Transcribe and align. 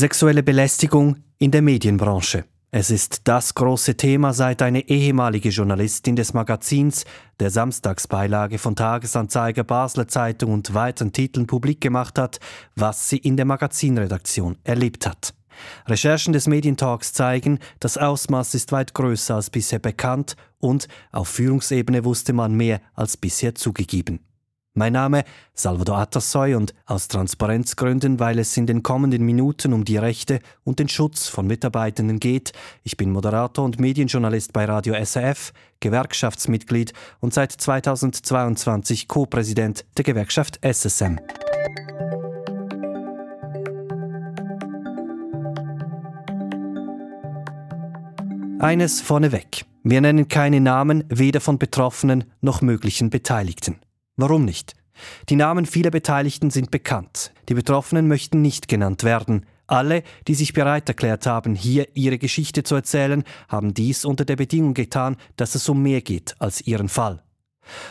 Sexuelle 0.00 0.42
Belästigung 0.42 1.16
in 1.36 1.50
der 1.50 1.60
Medienbranche. 1.60 2.46
Es 2.70 2.90
ist 2.90 3.28
das 3.28 3.54
große 3.54 3.98
Thema, 3.98 4.32
seit 4.32 4.62
eine 4.62 4.88
ehemalige 4.88 5.50
Journalistin 5.50 6.16
des 6.16 6.32
Magazins 6.32 7.04
der 7.38 7.50
Samstagsbeilage 7.50 8.56
von 8.56 8.74
Tagesanzeiger 8.74 9.62
Basler 9.62 10.08
Zeitung 10.08 10.54
und 10.54 10.72
weiteren 10.72 11.12
Titeln 11.12 11.46
publik 11.46 11.82
gemacht 11.82 12.18
hat, 12.18 12.40
was 12.76 13.10
sie 13.10 13.18
in 13.18 13.36
der 13.36 13.44
Magazinredaktion 13.44 14.56
erlebt 14.64 15.06
hat. 15.06 15.34
Recherchen 15.86 16.32
des 16.32 16.46
Medientalks 16.46 17.12
zeigen, 17.12 17.58
das 17.78 17.98
Ausmaß 17.98 18.54
ist 18.54 18.72
weit 18.72 18.94
größer 18.94 19.34
als 19.34 19.50
bisher 19.50 19.80
bekannt 19.80 20.34
und 20.60 20.88
auf 21.12 21.28
Führungsebene 21.28 22.06
wusste 22.06 22.32
man 22.32 22.54
mehr 22.54 22.80
als 22.94 23.18
bisher 23.18 23.54
zugegeben. 23.54 24.20
Mein 24.74 24.92
Name 24.92 25.24
Salvador 25.52 25.98
Atassoy 25.98 26.54
und 26.54 26.74
aus 26.86 27.08
Transparenzgründen, 27.08 28.20
weil 28.20 28.38
es 28.38 28.56
in 28.56 28.66
den 28.66 28.84
kommenden 28.84 29.24
Minuten 29.24 29.72
um 29.72 29.84
die 29.84 29.96
Rechte 29.96 30.38
und 30.62 30.78
den 30.78 30.88
Schutz 30.88 31.26
von 31.26 31.48
Mitarbeitenden 31.48 32.20
geht. 32.20 32.52
Ich 32.84 32.96
bin 32.96 33.10
Moderator 33.10 33.64
und 33.64 33.80
Medienjournalist 33.80 34.52
bei 34.52 34.66
Radio 34.66 34.94
SRF, 34.94 35.52
Gewerkschaftsmitglied 35.80 36.92
und 37.18 37.34
seit 37.34 37.50
2022 37.50 39.08
Co-Präsident 39.08 39.84
der 39.96 40.04
Gewerkschaft 40.04 40.60
SSM. 40.62 41.18
Eines 48.60 49.00
vorneweg. 49.00 49.64
Wir 49.82 50.00
nennen 50.00 50.28
keine 50.28 50.60
Namen 50.60 51.02
weder 51.08 51.40
von 51.40 51.58
Betroffenen 51.58 52.24
noch 52.40 52.60
möglichen 52.60 53.10
Beteiligten. 53.10 53.80
Warum 54.20 54.44
nicht? 54.44 54.74
Die 55.30 55.36
Namen 55.36 55.64
vieler 55.64 55.90
Beteiligten 55.90 56.50
sind 56.50 56.70
bekannt. 56.70 57.32
Die 57.48 57.54
Betroffenen 57.54 58.06
möchten 58.06 58.42
nicht 58.42 58.68
genannt 58.68 59.02
werden. 59.02 59.46
Alle, 59.66 60.02
die 60.28 60.34
sich 60.34 60.52
bereit 60.52 60.86
erklärt 60.90 61.24
haben, 61.24 61.54
hier 61.54 61.88
ihre 61.94 62.18
Geschichte 62.18 62.62
zu 62.62 62.74
erzählen, 62.74 63.24
haben 63.48 63.72
dies 63.72 64.04
unter 64.04 64.26
der 64.26 64.36
Bedingung 64.36 64.74
getan, 64.74 65.16
dass 65.36 65.54
es 65.54 65.66
um 65.70 65.82
mehr 65.82 66.02
geht 66.02 66.34
als 66.38 66.60
ihren 66.60 66.90
Fall. 66.90 67.22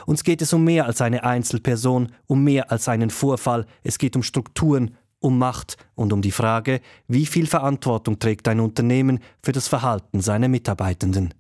Uns 0.06 0.23
geht 0.23 0.44
es 0.44 0.54
um 0.54 0.64
mehr 0.64 0.86
als 0.86 1.02
eine 1.02 1.23
Einzelperson, 1.23 2.12
um 2.28 2.44
mehr 2.44 2.72
als 2.72 2.88
einen 2.88 3.09
Vorfall, 3.09 3.66
es 3.82 3.98
geht 3.98 4.16
um 4.16 4.22
Strukturen, 4.22 4.95
um 5.20 5.39
Macht 5.39 5.78
und 5.95 6.14
um 6.14 6.22
die 6.22 6.32
Frage, 6.32 6.80
wie 7.08 7.26
viel 7.26 7.48
Verantwortung 7.48 8.20
trägt 8.20 8.48
ein 8.48 8.59
Unternehmen 8.59 9.20
für 9.42 9.52
das 9.52 9.67
Verhalten 9.67 10.22
seiner 10.22 10.48
Mitarbeitenden. 10.48 11.34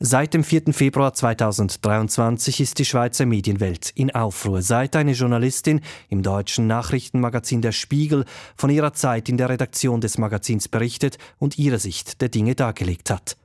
Seit 0.00 0.32
dem 0.32 0.44
4. 0.44 0.72
Februar 0.72 1.12
2023 1.12 2.60
ist 2.60 2.78
die 2.78 2.84
Schweizer 2.84 3.26
Medienwelt 3.26 3.90
in 3.96 4.14
Aufruhr, 4.14 4.62
seit 4.62 4.94
eine 4.94 5.10
Journalistin 5.10 5.80
im 6.08 6.22
deutschen 6.22 6.68
Nachrichtenmagazin 6.68 7.62
Der 7.62 7.72
Spiegel 7.72 8.24
von 8.56 8.70
ihrer 8.70 8.92
Zeit 8.92 9.28
in 9.28 9.36
der 9.36 9.48
Redaktion 9.48 10.00
des 10.00 10.16
Magazins 10.16 10.68
berichtet 10.68 11.18
und 11.40 11.58
ihre 11.58 11.80
Sicht 11.80 12.20
der 12.20 12.28
Dinge 12.28 12.54
dargelegt 12.54 13.10
hat. 13.10 13.36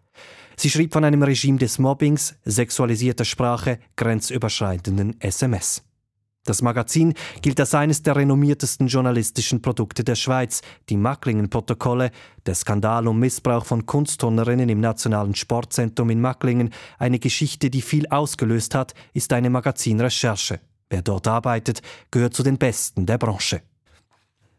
Sie 0.55 0.69
schrieb 0.69 0.93
von 0.93 1.03
einem 1.03 1.23
Regime 1.23 1.57
des 1.57 1.79
Mobbings, 1.79 2.35
sexualisierter 2.45 3.25
Sprache, 3.25 3.79
grenzüberschreitenden 3.95 5.19
SMS. 5.21 5.81
Das 6.45 6.61
Magazin 6.61 7.13
gilt 7.41 7.59
als 7.61 7.73
eines 7.73 8.03
der 8.03 8.17
renommiertesten 8.17 8.87
journalistischen 8.87 9.61
Produkte 9.61 10.03
der 10.03 10.15
Schweiz. 10.15 10.61
Die 10.89 10.97
Macklingen-Protokolle, 10.97 12.11
der 12.45 12.55
Skandal 12.55 13.07
um 13.07 13.17
Missbrauch 13.17 13.65
von 13.65 13.85
Kunstturnerinnen 13.85 14.67
im 14.67 14.81
Nationalen 14.81 15.35
Sportzentrum 15.35 16.09
in 16.09 16.19
Macklingen, 16.19 16.73
eine 16.99 17.19
Geschichte, 17.19 17.69
die 17.69 17.81
viel 17.81 18.07
ausgelöst 18.07 18.75
hat, 18.75 18.93
ist 19.13 19.31
eine 19.31 19.49
Magazinrecherche. 19.49 20.59
Wer 20.89 21.01
dort 21.01 21.27
arbeitet, 21.27 21.81
gehört 22.11 22.33
zu 22.33 22.43
den 22.43 22.57
Besten 22.57 23.05
der 23.05 23.17
Branche. 23.17 23.61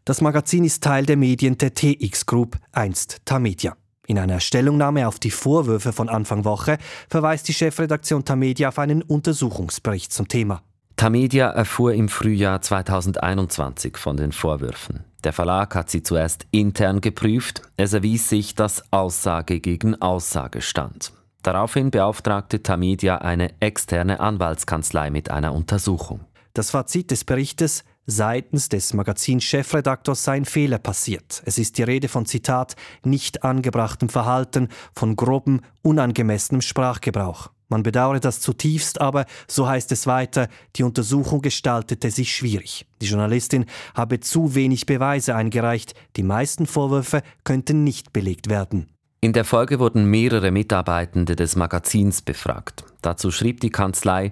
Das 0.05 0.21
Magazin 0.21 0.63
ist 0.63 0.83
Teil 0.83 1.05
der 1.05 1.17
Medien 1.17 1.57
der 1.57 1.73
TX 1.73 2.25
Group, 2.25 2.57
einst 2.71 3.21
Tamedia. 3.25 3.77
In 4.07 4.17
einer 4.17 4.39
Stellungnahme 4.39 5.07
auf 5.07 5.19
die 5.19 5.31
Vorwürfe 5.31 5.93
von 5.93 6.09
Anfang 6.09 6.45
Woche 6.45 6.79
verweist 7.09 7.47
die 7.47 7.53
Chefredaktion 7.53 8.25
Tamedia 8.25 8.69
auf 8.69 8.79
einen 8.79 9.03
Untersuchungsbericht 9.03 10.11
zum 10.11 10.27
Thema. 10.27 10.63
Tamedia 10.95 11.49
erfuhr 11.49 11.93
im 11.93 12.07
Frühjahr 12.07 12.61
2021 12.61 13.97
von 13.97 14.15
den 14.15 14.31
Vorwürfen. 14.31 15.03
Der 15.25 15.33
Verlag 15.33 15.75
hat 15.75 15.89
sie 15.89 16.03
zuerst 16.03 16.47
intern 16.51 17.01
geprüft. 17.01 17.63
Es 17.75 17.93
erwies 17.93 18.29
sich, 18.29 18.55
dass 18.55 18.81
Aussage 18.91 19.59
gegen 19.59 20.01
Aussage 20.01 20.61
stand. 20.61 21.11
Daraufhin 21.43 21.91
beauftragte 21.91 22.63
Tamedia 22.63 23.17
eine 23.17 23.59
externe 23.59 24.19
Anwaltskanzlei 24.19 25.09
mit 25.09 25.29
einer 25.29 25.53
Untersuchung. 25.53 26.21
Das 26.53 26.71
Fazit 26.71 27.11
des 27.11 27.25
Berichtes 27.25 27.83
Seitens 28.07 28.69
des 28.69 28.93
Magazin-Chefredaktors 28.93 30.23
sei 30.23 30.33
ein 30.33 30.45
Fehler 30.45 30.77
passiert. 30.77 31.41
Es 31.45 31.57
ist 31.57 31.79
die 31.79 31.83
Rede 31.83 32.07
von 32.07 32.27
Zitat 32.27 32.75
nicht 33.03 33.43
angebrachtem 33.43 34.09
Verhalten, 34.09 34.69
von 34.93 35.15
grobem, 35.15 35.61
unangemessenem 35.81 36.61
Sprachgebrauch. 36.61 37.49
Man 37.69 37.83
bedauere 37.83 38.19
das 38.19 38.41
zutiefst, 38.41 39.01
aber 39.01 39.25
so 39.47 39.67
heißt 39.67 39.91
es 39.91 40.07
weiter, 40.07 40.47
die 40.75 40.83
Untersuchung 40.83 41.41
gestaltete 41.41 42.11
sich 42.11 42.35
schwierig. 42.35 42.85
Die 43.01 43.07
Journalistin 43.07 43.65
habe 43.95 44.19
zu 44.19 44.55
wenig 44.55 44.85
Beweise 44.85 45.35
eingereicht, 45.35 45.93
die 46.15 46.23
meisten 46.23 46.67
Vorwürfe 46.67 47.21
könnten 47.43 47.83
nicht 47.83 48.13
belegt 48.13 48.49
werden. 48.49 48.87
In 49.21 49.33
der 49.33 49.45
Folge 49.45 49.79
wurden 49.79 50.05
mehrere 50.05 50.51
Mitarbeitende 50.51 51.35
des 51.35 51.55
Magazins 51.55 52.21
befragt. 52.21 52.85
Dazu 53.01 53.31
schrieb 53.31 53.59
die 53.59 53.71
Kanzlei, 53.71 54.31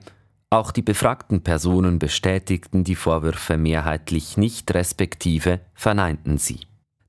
auch 0.52 0.72
die 0.72 0.84
befragten 0.84 1.42
Personen 1.42 1.98
bestätigten 1.98 2.84
die 2.84 2.94
Vorwürfe 2.94 3.58
mehrheitlich 3.58 4.38
nicht 4.38 4.72
respektive 4.76 5.62
verneinten 5.74 6.38
sie. 6.38 6.60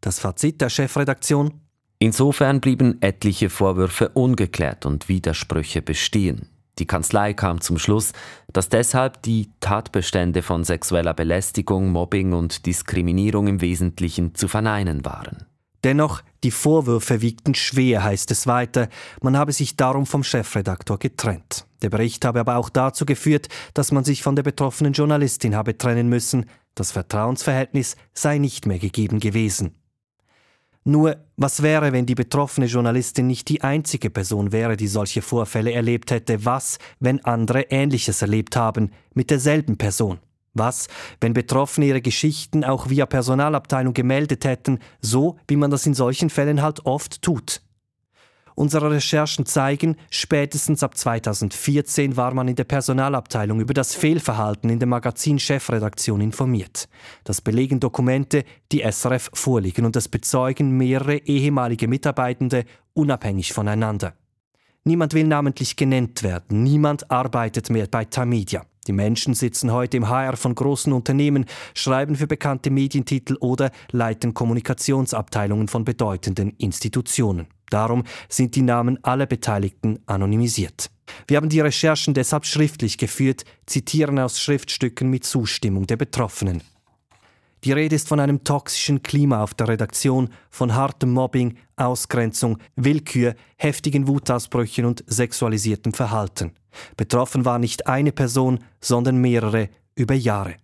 Das 0.01 0.19
Fazit 0.19 0.63
der 0.63 0.71
Chefredaktion 0.71 1.61
Insofern 1.99 2.61
blieben 2.61 3.01
etliche 3.01 3.51
Vorwürfe 3.51 4.11
ungeklärt 4.11 4.85
und 4.87 5.09
Widersprüche 5.09 5.83
bestehen. 5.83 6.49
Die 6.79 6.87
Kanzlei 6.87 7.35
kam 7.35 7.61
zum 7.61 7.79
Schluss, 7.79 8.13
dass 8.53 8.69
deshalb 8.69 9.23
die 9.23 9.51
Tatbestände 9.61 10.43
von 10.43 10.65
sexueller 10.65 11.15
Belästigung, 11.15 11.91
Mobbing 11.91 12.33
und 12.33 12.67
Diskriminierung 12.67 13.47
im 13.47 13.61
Wesentlichen 13.61 14.35
zu 14.35 14.49
verneinen 14.49 15.05
waren. 15.05 15.47
Dennoch, 15.85 16.23
die 16.43 16.51
Vorwürfe 16.51 17.21
wiegten 17.21 17.55
schwer, 17.55 18.03
heißt 18.03 18.31
es 18.31 18.47
weiter. 18.47 18.89
Man 19.21 19.37
habe 19.37 19.53
sich 19.53 19.77
darum 19.77 20.07
vom 20.07 20.25
Chefredaktor 20.25 20.99
getrennt. 20.99 21.67
Der 21.83 21.91
Bericht 21.91 22.25
habe 22.25 22.41
aber 22.41 22.57
auch 22.57 22.71
dazu 22.71 23.05
geführt, 23.05 23.49
dass 23.75 23.93
man 23.93 24.03
sich 24.03 24.23
von 24.23 24.35
der 24.35 24.43
betroffenen 24.43 24.95
Journalistin 24.95 25.55
habe 25.55 25.77
trennen 25.77 26.09
müssen. 26.09 26.47
Das 26.75 26.91
Vertrauensverhältnis 26.91 27.97
sei 28.15 28.39
nicht 28.39 28.67
mehr 28.67 28.79
gegeben 28.79 29.21
gewesen. 29.21 29.75
Nur, 30.87 31.17
was 31.39 31.63
wäre, 31.63 31.93
wenn 31.93 32.05
die 32.05 32.15
betroffene 32.15 32.67
Journalistin 32.67 33.27
nicht 33.27 33.49
die 33.49 33.63
einzige 33.63 34.11
Person 34.11 34.53
wäre, 34.53 34.77
die 34.77 34.87
solche 34.87 35.23
Vorfälle 35.23 35.73
erlebt 35.73 36.11
hätte? 36.11 36.45
Was, 36.45 36.79
wenn 37.01 37.25
andere 37.25 37.63
Ähnliches 37.71 38.21
erlebt 38.21 38.55
haben, 38.55 38.91
mit 39.15 39.31
derselben 39.31 39.79
Person? 39.79 40.19
Was, 40.53 40.89
wenn 41.23 41.33
Betroffene 41.33 41.87
ihre 41.87 42.03
Geschichten 42.03 42.65
auch 42.65 42.91
via 42.91 43.07
Personalabteilung 43.07 43.95
gemeldet 43.95 44.45
hätten, 44.45 44.79
so 45.01 45.39
wie 45.49 45.57
man 45.57 45.71
das 45.71 45.87
in 45.87 45.95
solchen 45.95 46.29
Fällen 46.29 46.61
halt 46.61 46.85
oft 46.85 47.23
tut? 47.23 47.63
Unsere 48.57 48.91
Recherchen 48.91 49.47
zeigen, 49.47 49.97
spätestens 50.11 50.85
ab 50.85 50.97
2014 50.97 52.17
war 52.17 52.33
man 52.35 52.47
in 52.47 52.55
der 52.55 52.65
Personalabteilung 52.65 53.61
über 53.61 53.75
das 53.75 53.97
Fehlverhalten 53.97 54.71
in 54.71 54.79
der 54.79 54.87
Magazin-Chefredaktion 54.87 56.21
informiert. 56.21 56.89
Das 57.25 57.41
belegen 57.41 57.81
Dokumente, 57.81 58.45
die 58.71 58.83
SRF 58.89 59.31
vorliegen 59.35 59.85
und 59.85 59.97
das 59.97 60.09
bezeugen 60.09 60.77
mehrere 60.77 61.17
ehemalige 61.17 61.89
Mitarbeitende 61.89 62.65
unabhängig 62.93 63.53
voneinander. 63.53 64.15
Niemand 64.85 65.15
will 65.15 65.25
namentlich 65.25 65.75
genannt 65.77 66.23
werden, 66.23 66.63
niemand 66.63 67.11
arbeitet 67.11 67.71
mehr 67.71 67.89
bei 67.91 68.05
Tamedia. 68.05 68.65
Die 68.87 68.93
Menschen 68.93 69.35
sitzen 69.35 69.73
heute 69.73 69.97
im 69.97 70.09
HR 70.09 70.37
von 70.37 70.55
großen 70.55 70.93
Unternehmen, 70.93 71.47
schreiben 71.75 72.17
für 72.17 72.27
bekannte 72.27 72.71
Medientitel 72.71 73.37
oder 73.41 73.71
leiten 73.91 74.35
Kommunikationsabteilungen 74.35 75.69
von 75.69 75.85
bedeutenden 75.85 76.51
Institutionen. 76.59 77.47
Darum 77.75 78.05
sind 78.29 78.55
die 78.55 78.63
Namen 78.63 79.03
aller 79.03 79.27
Beteiligten 79.27 79.99
anonymisiert. 80.07 80.91
Wir 81.27 81.39
haben 81.39 81.49
die 81.49 81.59
Recherchen 81.59 82.15
deshalb 82.15 82.47
schriftlich 82.47 82.99
geführt, 82.99 83.45
zitieren 83.67 84.21
aus 84.21 84.41
Schriftstücken 84.41 85.11
mit 85.11 85.25
Zustimmung 85.25 85.89
der 85.89 85.97
Betroffenen. 85.97 86.63
Die 87.65 87.73
Rede 87.73 87.97
ist 87.97 88.07
von 88.07 88.21
einem 88.21 88.45
toxischen 88.45 89.03
Klima 89.03 89.43
auf 89.43 89.55
der 89.55 89.67
Redaktion, 89.67 90.29
von 90.51 90.77
hartem 90.77 91.11
Mobbing, 91.13 91.57
Ausgrenzung, 91.75 92.59
Willkür, 92.77 93.35
heftigen 93.57 94.07
Wutausbrüchen 94.07 94.85
und 94.85 95.03
sexualisiertem 95.09 95.95
Verhalten. 95.95 96.53
Betroffen 96.97 97.45
war 97.45 97.59
nicht 97.59 97.89
eine 97.89 98.13
Person, 98.13 98.61
sondern 98.81 99.17
mehrere 99.17 99.69
über 99.97 100.15
Jahre. 100.15 100.55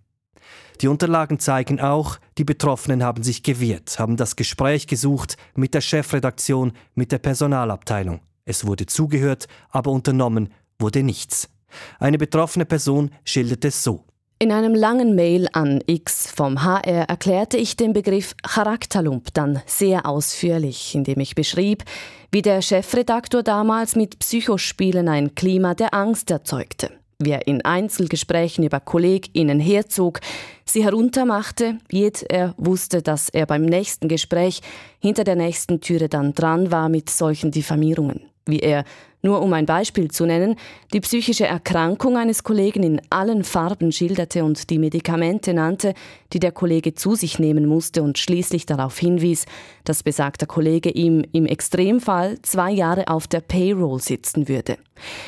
Die 0.81 0.89
Unterlagen 0.89 1.39
zeigen 1.39 1.79
auch, 1.81 2.17
die 2.39 2.45
Betroffenen 2.45 3.05
haben 3.05 3.23
sich 3.23 3.43
gewehrt, 3.43 3.99
haben 3.99 4.17
das 4.17 4.35
Gespräch 4.35 4.87
gesucht 4.87 5.37
mit 5.55 5.75
der 5.75 5.83
Chefredaktion, 5.83 6.73
mit 6.95 7.13
der 7.13 7.19
Personalabteilung. 7.19 8.21
Es 8.47 8.67
wurde 8.67 8.87
zugehört, 8.87 9.47
aber 9.69 9.91
unternommen 9.91 10.49
wurde 10.79 11.03
nichts. 11.03 11.51
Eine 11.99 12.17
betroffene 12.17 12.65
Person 12.65 13.11
schildert 13.25 13.65
es 13.67 13.85
so. 13.85 14.05
In 14.39 14.53
einem 14.53 14.75
langen 14.75 15.15
Mail 15.15 15.49
an 15.53 15.81
X 15.87 16.31
vom 16.31 16.65
HR 16.65 17.11
erklärte 17.11 17.59
ich 17.59 17.77
den 17.77 17.93
Begriff 17.93 18.35
Charakterlump 18.43 19.35
dann 19.35 19.61
sehr 19.67 20.07
ausführlich, 20.07 20.95
indem 20.95 21.21
ich 21.21 21.35
beschrieb, 21.35 21.85
wie 22.33 22.41
der 22.41 22.63
Chefredaktor 22.63 23.43
damals 23.43 23.97
mit 23.97 24.19
Psychospielen 24.19 25.09
ein 25.09 25.35
Klima 25.35 25.75
der 25.75 25.93
Angst 25.93 26.31
erzeugte 26.31 27.00
wie 27.21 27.31
er 27.31 27.47
in 27.47 27.65
Einzelgesprächen 27.65 28.65
über 28.65 28.81
KollegInnen 28.81 29.61
herzog, 29.61 30.21
sie 30.65 30.85
heruntermachte, 30.85 31.79
jed 31.91 32.25
er 32.29 32.55
wusste, 32.57 33.03
dass 33.03 33.29
er 33.29 33.47
beim 33.47 33.65
nächsten 33.65 34.09
Gespräch 34.09 34.61
hinter 34.99 35.25
der 35.25 35.37
nächsten 35.37 35.81
Türe 35.81 36.09
dann 36.09 36.35
dran 36.35 36.71
war 36.71 36.89
mit 36.89 37.11
solchen 37.11 37.51
Diffamierungen. 37.51 38.30
Wie 38.47 38.61
er 38.61 38.85
nur 39.23 39.43
um 39.43 39.53
ein 39.53 39.67
Beispiel 39.67 40.11
zu 40.11 40.25
nennen, 40.25 40.57
die 40.95 41.01
psychische 41.01 41.47
Erkrankung 41.47 42.17
eines 42.17 42.43
Kollegen 42.43 42.83
in 42.83 43.03
allen 43.11 43.45
Farben 43.45 43.93
schilderte 43.93 44.45
und 44.45 44.71
die 44.71 44.79
Medikamente 44.79 45.53
nannte, 45.53 45.93
die 46.33 46.41
der 46.41 46.53
Kollege 46.53 46.95
zu 46.95 47.15
sich 47.15 47.39
nehmen 47.39 47.67
musste 47.67 48.03
und 48.03 48.19
schließlich 48.19 48.65
darauf 48.65 48.99
hinwies, 48.99 49.45
dass 49.85 50.03
besagter 50.03 50.47
Kollege 50.47 50.91
ihm 50.91 51.23
im 51.33 51.45
Extremfall 51.45 52.41
zwei 52.43 52.71
Jahre 52.71 53.09
auf 53.09 53.29
der 53.29 53.41
Payroll 53.41 54.01
sitzen 54.01 54.49
würde. 54.49 54.79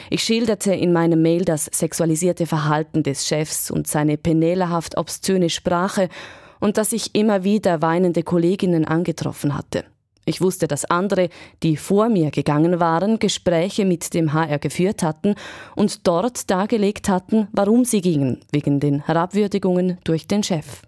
Ich 0.09 0.23
schilderte 0.23 0.75
in 0.75 0.93
meinem 0.93 1.21
Mail 1.21 1.45
das 1.45 1.67
sexualisierte 1.67 2.47
Verhalten 2.47 3.03
des 3.03 3.27
Chefs 3.27 3.71
und 3.71 3.87
seine 3.87 4.17
penelehaft 4.17 4.97
obszöne 4.97 5.51
Sprache 5.51 6.09
und 6.61 6.79
dass 6.79 6.93
ich 6.93 7.15
immer 7.15 7.45
wieder 7.45 7.83
weinende 7.83 8.23
Kolleginnen 8.23 8.87
angetroffen 8.87 9.55
hatte. 9.57 9.85
Ich 10.25 10.41
wusste, 10.41 10.69
dass 10.69 10.85
andere, 10.85 11.29
die 11.63 11.77
vor 11.77 12.09
mir 12.09 12.31
gegangen 12.31 12.79
waren, 12.79 13.19
Gespräche 13.19 13.85
mit 13.85 14.15
dem 14.15 14.33
HR 14.33 14.59
geführt 14.59 15.03
hatten 15.03 15.35
und 15.75 16.07
dort 16.07 16.49
dargelegt 16.51 17.09
hatten, 17.09 17.49
warum 17.53 17.85
sie 17.85 18.01
gingen, 18.01 18.41
wegen 18.53 18.79
den 18.79 19.05
Herabwürdigungen 19.05 19.99
durch 20.05 20.29
den 20.29 20.43
Chef. 20.43 20.83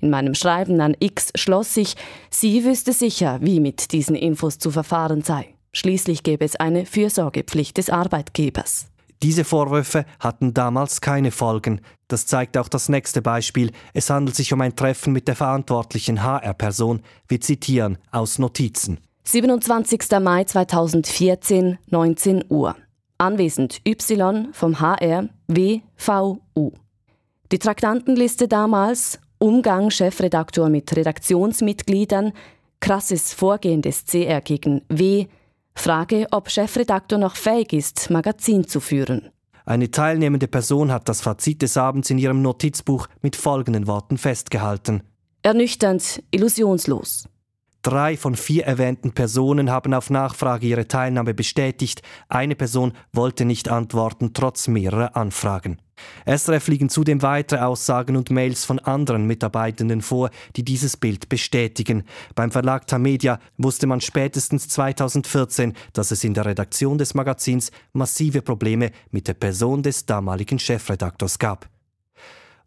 In 0.00 0.10
meinem 0.10 0.34
Schreiben 0.34 0.80
an 0.80 0.96
X 0.98 1.32
schloss 1.34 1.76
ich, 1.76 1.94
sie 2.30 2.64
wüsste 2.64 2.92
sicher, 2.92 3.38
wie 3.42 3.60
mit 3.60 3.92
diesen 3.92 4.14
Infos 4.14 4.58
zu 4.58 4.70
verfahren 4.70 5.22
sei. 5.22 5.54
Schließlich 5.72 6.22
gäbe 6.22 6.44
es 6.44 6.56
eine 6.56 6.86
Fürsorgepflicht 6.86 7.76
des 7.76 7.90
Arbeitgebers. 7.90 8.88
Diese 9.22 9.44
Vorwürfe 9.44 10.04
hatten 10.20 10.54
damals 10.54 11.00
keine 11.00 11.30
Folgen. 11.30 11.80
Das 12.06 12.26
zeigt 12.26 12.56
auch 12.56 12.68
das 12.68 12.88
nächste 12.88 13.20
Beispiel. 13.20 13.72
Es 13.92 14.10
handelt 14.10 14.36
sich 14.36 14.52
um 14.52 14.60
ein 14.60 14.76
Treffen 14.76 15.12
mit 15.12 15.26
der 15.26 15.36
verantwortlichen 15.36 16.22
HR-Person. 16.22 17.02
Wir 17.26 17.40
zitieren 17.40 17.98
aus 18.12 18.38
Notizen. 18.38 19.00
27. 19.24 20.00
Mai 20.20 20.44
2014, 20.44 21.78
19 21.88 22.44
Uhr. 22.48 22.76
Anwesend 23.18 23.80
Y 23.86 24.48
vom 24.52 24.80
HR 24.80 25.28
WVU. 25.48 26.72
Die 27.50 27.58
Traktantenliste 27.58 28.46
damals 28.46 29.18
Umgang 29.38 29.90
Chefredaktor 29.90 30.68
mit 30.68 30.94
Redaktionsmitgliedern, 30.94 32.32
krasses 32.80 33.32
Vorgehen 33.32 33.82
des 33.82 34.04
CR 34.04 34.40
gegen 34.40 34.82
W, 34.88 35.26
Frage, 35.74 36.26
ob 36.30 36.50
Chefredaktor 36.50 37.18
noch 37.18 37.36
fähig 37.36 37.72
ist, 37.72 38.10
Magazin 38.10 38.66
zu 38.66 38.80
führen. 38.80 39.30
Eine 39.64 39.90
teilnehmende 39.90 40.48
Person 40.48 40.90
hat 40.90 41.08
das 41.08 41.20
Fazit 41.20 41.62
des 41.62 41.76
Abends 41.76 42.10
in 42.10 42.18
ihrem 42.18 42.40
Notizbuch 42.42 43.06
mit 43.20 43.36
folgenden 43.36 43.86
Worten 43.86 44.16
festgehalten. 44.16 45.02
Ernüchternd, 45.42 46.22
illusionslos. 46.30 47.28
Drei 47.82 48.16
von 48.16 48.34
vier 48.34 48.64
erwähnten 48.64 49.12
Personen 49.12 49.70
haben 49.70 49.94
auf 49.94 50.10
Nachfrage 50.10 50.66
ihre 50.66 50.88
Teilnahme 50.88 51.32
bestätigt. 51.32 52.02
Eine 52.28 52.56
Person 52.56 52.92
wollte 53.12 53.44
nicht 53.44 53.68
antworten, 53.68 54.32
trotz 54.34 54.66
mehrerer 54.66 55.16
Anfragen. 55.16 55.78
SRF 56.26 56.68
liegen 56.68 56.88
zudem 56.88 57.22
weitere 57.22 57.60
Aussagen 57.60 58.16
und 58.16 58.30
Mails 58.30 58.64
von 58.64 58.78
anderen 58.78 59.26
Mitarbeitenden 59.26 60.02
vor, 60.02 60.30
die 60.56 60.64
dieses 60.64 60.96
Bild 60.96 61.28
bestätigen. 61.28 62.04
Beim 62.34 62.50
Verlag 62.50 62.86
Tamedia 62.86 63.38
wusste 63.56 63.86
man 63.86 64.00
spätestens 64.00 64.68
2014, 64.68 65.74
dass 65.92 66.10
es 66.10 66.24
in 66.24 66.34
der 66.34 66.46
Redaktion 66.46 66.98
des 66.98 67.14
Magazins 67.14 67.70
massive 67.92 68.42
Probleme 68.42 68.90
mit 69.10 69.28
der 69.28 69.34
Person 69.34 69.82
des 69.82 70.06
damaligen 70.06 70.58
Chefredaktors 70.58 71.38
gab. 71.38 71.68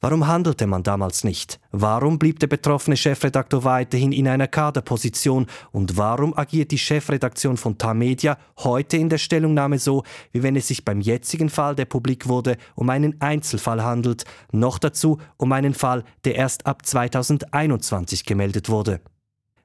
Warum 0.04 0.26
handelte 0.26 0.66
man 0.66 0.82
damals 0.82 1.24
nicht? 1.24 1.60
Warum 1.72 2.18
blieb 2.18 2.40
der 2.40 2.48
betroffene 2.48 2.98
Chefredakteur 2.98 3.64
weiterhin 3.64 4.12
in 4.12 4.28
einer 4.28 4.48
Kaderposition? 4.48 5.46
Und 5.72 5.96
warum 5.96 6.36
agiert 6.36 6.72
die 6.72 6.80
Chefredaktion 6.80 7.56
von 7.56 7.78
Tamedia 7.78 8.40
heute 8.58 8.98
in 8.98 9.10
der 9.10 9.20
Stellungnahme 9.20 9.78
so, 9.78 10.04
wie 10.32 10.42
wenn 10.42 10.56
es 10.56 10.70
sich 10.70 10.84
beim 10.84 11.02
jetzigen 11.02 11.50
Fall, 11.50 11.76
der 11.76 11.86
publik 11.86 12.28
wurde, 12.28 12.58
um 12.74 12.90
einen 12.90 13.22
Einzelfall 13.22 13.84
handelt? 13.84 14.26
Noch 14.52 14.80
dazu 14.80 15.20
um 15.38 15.52
einen 15.52 15.76
Fall, 15.76 16.04
der 16.26 16.34
erst 16.34 16.66
ab 16.66 16.84
2021 16.84 18.26
gemeldet 18.26 18.70
wurde. 18.70 19.02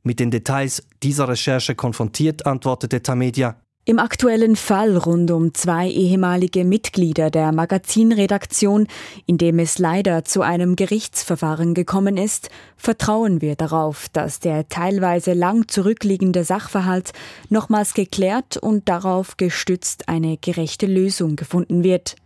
Mit 0.03 0.21
den 0.21 0.31
Details 0.31 0.87
dieser 1.03 1.29
Recherche 1.29 1.75
konfrontiert, 1.75 2.45
antwortete 2.45 3.03
Tamedia, 3.03 3.57
im 3.89 4.01
aktuellen 4.01 4.57
Fall 4.57 4.97
rund 4.97 5.31
um 5.31 5.55
zwei 5.55 5.89
ehemalige 5.89 6.65
Mitglieder 6.65 7.31
der 7.31 7.53
Magazinredaktion, 7.53 8.89
in 9.27 9.39
dem 9.39 9.61
es 9.61 9.79
leider 9.79 10.25
zu 10.25 10.43
einem 10.43 10.75
Gerichtsverfahren 10.75 11.73
gekommen 11.73 12.17
ist, 12.17 12.51
vertrauen 12.77 13.41
wir 13.41 13.55
darauf, 13.55 14.09
dass 14.13 14.41
der 14.41 14.69
teilweise 14.69 15.35
lang 15.35 15.69
zurückliegende 15.69 16.43
Sachverhalt 16.43 17.13
nochmals 17.49 17.95
geklärt 17.95 18.57
und 18.57 18.89
darauf 18.89 19.37
gestützt 19.37 20.09
eine 20.09 20.37
gerechte 20.37 20.87
Lösung 20.87 21.37
gefunden 21.37 21.85
wird. 21.85 22.17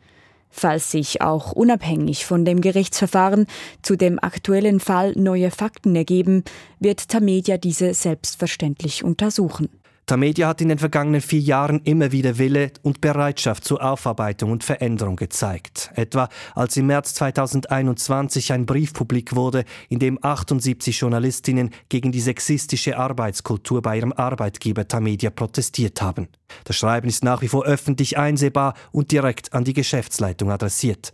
Falls 0.49 0.91
sich 0.91 1.21
auch 1.21 1.53
unabhängig 1.53 2.25
von 2.25 2.47
dem 2.47 2.63
Gerichtsverfahren 2.63 3.47
zu 3.83 3.97
dem 3.97 4.19
aktuellen 4.19 4.81
Fall 4.81 5.13
neue 5.15 5.51
Fakten 5.51 5.95
ergeben, 5.95 6.43
wird 6.79 7.11
Tamedia 7.11 7.59
diese 7.59 7.93
selbstverständlich 7.93 9.05
untersuchen. 9.05 9.69
Tamedia 10.07 10.49
hat 10.49 10.61
in 10.61 10.69
den 10.69 10.79
vergangenen 10.79 11.21
vier 11.21 11.41
Jahren 11.41 11.83
immer 11.85 12.11
wieder 12.11 12.37
Wille 12.39 12.73
und 12.83 13.01
Bereitschaft 13.01 13.65
zur 13.65 13.83
Aufarbeitung 13.83 14.51
und 14.51 14.65
Veränderung 14.65 15.17
gezeigt. 15.17 15.91
Etwa 15.95 16.29
als 16.55 16.77
im 16.77 16.87
März 16.87 17.15
2021 17.15 18.53
ein 18.53 18.67
Brief 18.67 18.93
publik 18.93 19.37
wurde, 19.37 19.65
in 19.89 20.01
dem 20.01 20.19
78 20.21 20.99
Journalistinnen 20.99 21.71
gegen 21.89 22.11
die 22.11 22.21
sexistische 22.21 22.99
Arbeitskultur 22.99 23.83
bei 23.83 23.99
ihrem 23.99 24.13
Arbeitgeber 24.13 24.89
Tamedia 24.89 25.31
protestiert 25.31 26.03
haben. 26.03 26.29
Das 26.65 26.77
Schreiben 26.77 27.09
ist 27.09 27.23
nach 27.23 27.43
wie 27.43 27.49
vor 27.49 27.65
öffentlich 27.65 28.19
einsehbar 28.19 28.75
und 28.91 29.13
direkt 29.13 29.53
an 29.53 29.65
die 29.65 29.75
Geschäftsleitung 29.75 30.51
adressiert. 30.51 31.13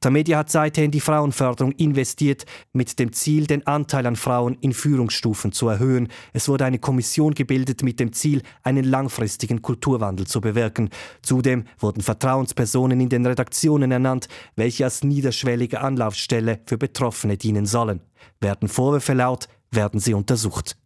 Tamedia 0.00 0.38
hat 0.38 0.50
seither 0.50 0.84
in 0.84 0.90
die 0.90 1.00
Frauenförderung 1.00 1.72
investiert, 1.72 2.44
mit 2.72 2.98
dem 2.98 3.12
Ziel, 3.12 3.46
den 3.46 3.66
Anteil 3.66 4.06
an 4.06 4.16
Frauen 4.16 4.56
in 4.60 4.72
Führungsstufen 4.72 5.52
zu 5.52 5.68
erhöhen. 5.68 6.08
Es 6.32 6.48
wurde 6.48 6.64
eine 6.64 6.78
Kommission 6.78 7.34
gebildet 7.34 7.82
mit 7.82 8.00
dem 8.00 8.12
Ziel, 8.12 8.42
einen 8.62 8.84
langfristigen 8.84 9.62
Kulturwandel 9.62 10.26
zu 10.26 10.40
bewirken. 10.40 10.90
Zudem 11.22 11.64
wurden 11.78 12.02
Vertrauenspersonen 12.02 13.00
in 13.00 13.08
den 13.08 13.26
Redaktionen 13.26 13.90
ernannt, 13.90 14.28
welche 14.56 14.84
als 14.84 15.04
niederschwellige 15.04 15.80
Anlaufstelle 15.80 16.60
für 16.66 16.78
Betroffene 16.78 17.36
dienen 17.36 17.66
sollen. 17.66 18.00
Werden 18.40 18.68
Vorwürfe 18.68 19.12
laut, 19.12 19.48
werden 19.70 20.00
sie 20.00 20.14
untersucht. 20.14 20.76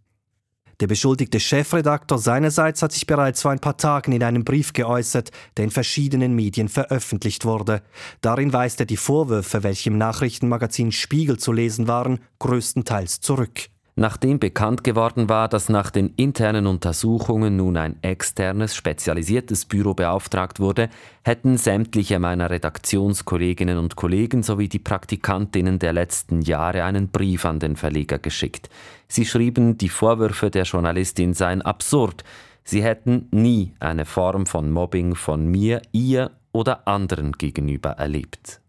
Der 0.80 0.86
beschuldigte 0.86 1.40
Chefredakteur 1.40 2.18
seinerseits 2.18 2.82
hat 2.82 2.92
sich 2.92 3.06
bereits 3.06 3.42
vor 3.42 3.50
ein 3.50 3.60
paar 3.60 3.76
Tagen 3.76 4.12
in 4.12 4.22
einem 4.22 4.44
Brief 4.44 4.72
geäußert, 4.72 5.30
der 5.56 5.64
in 5.64 5.70
verschiedenen 5.70 6.34
Medien 6.34 6.68
veröffentlicht 6.68 7.44
wurde. 7.44 7.82
Darin 8.20 8.52
weist 8.52 8.80
er 8.80 8.86
die 8.86 8.96
Vorwürfe, 8.96 9.62
welche 9.62 9.90
im 9.90 9.98
Nachrichtenmagazin 9.98 10.92
Spiegel 10.92 11.38
zu 11.38 11.52
lesen 11.52 11.88
waren, 11.88 12.20
größtenteils 12.38 13.20
zurück. 13.20 13.71
Nachdem 13.94 14.38
bekannt 14.38 14.84
geworden 14.84 15.28
war, 15.28 15.48
dass 15.48 15.68
nach 15.68 15.90
den 15.90 16.14
internen 16.16 16.66
Untersuchungen 16.66 17.56
nun 17.56 17.76
ein 17.76 18.02
externes, 18.02 18.74
spezialisiertes 18.74 19.66
Büro 19.66 19.92
beauftragt 19.92 20.60
wurde, 20.60 20.88
hätten 21.24 21.58
sämtliche 21.58 22.18
meiner 22.18 22.48
Redaktionskolleginnen 22.48 23.76
und 23.76 23.94
Kollegen 23.94 24.42
sowie 24.42 24.68
die 24.68 24.78
Praktikantinnen 24.78 25.78
der 25.78 25.92
letzten 25.92 26.40
Jahre 26.40 26.84
einen 26.84 27.08
Brief 27.08 27.44
an 27.44 27.58
den 27.58 27.76
Verleger 27.76 28.18
geschickt. 28.18 28.70
Sie 29.08 29.26
schrieben, 29.26 29.76
die 29.76 29.90
Vorwürfe 29.90 30.50
der 30.50 30.64
Journalistin 30.64 31.34
seien 31.34 31.60
absurd. 31.60 32.24
Sie 32.64 32.82
hätten 32.82 33.28
nie 33.30 33.74
eine 33.78 34.06
Form 34.06 34.46
von 34.46 34.70
Mobbing 34.70 35.16
von 35.16 35.46
mir, 35.46 35.82
ihr 35.92 36.30
oder 36.52 36.88
anderen 36.88 37.32
gegenüber 37.32 37.90
erlebt. 37.90 38.62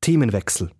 Themenwechsel. 0.00 0.70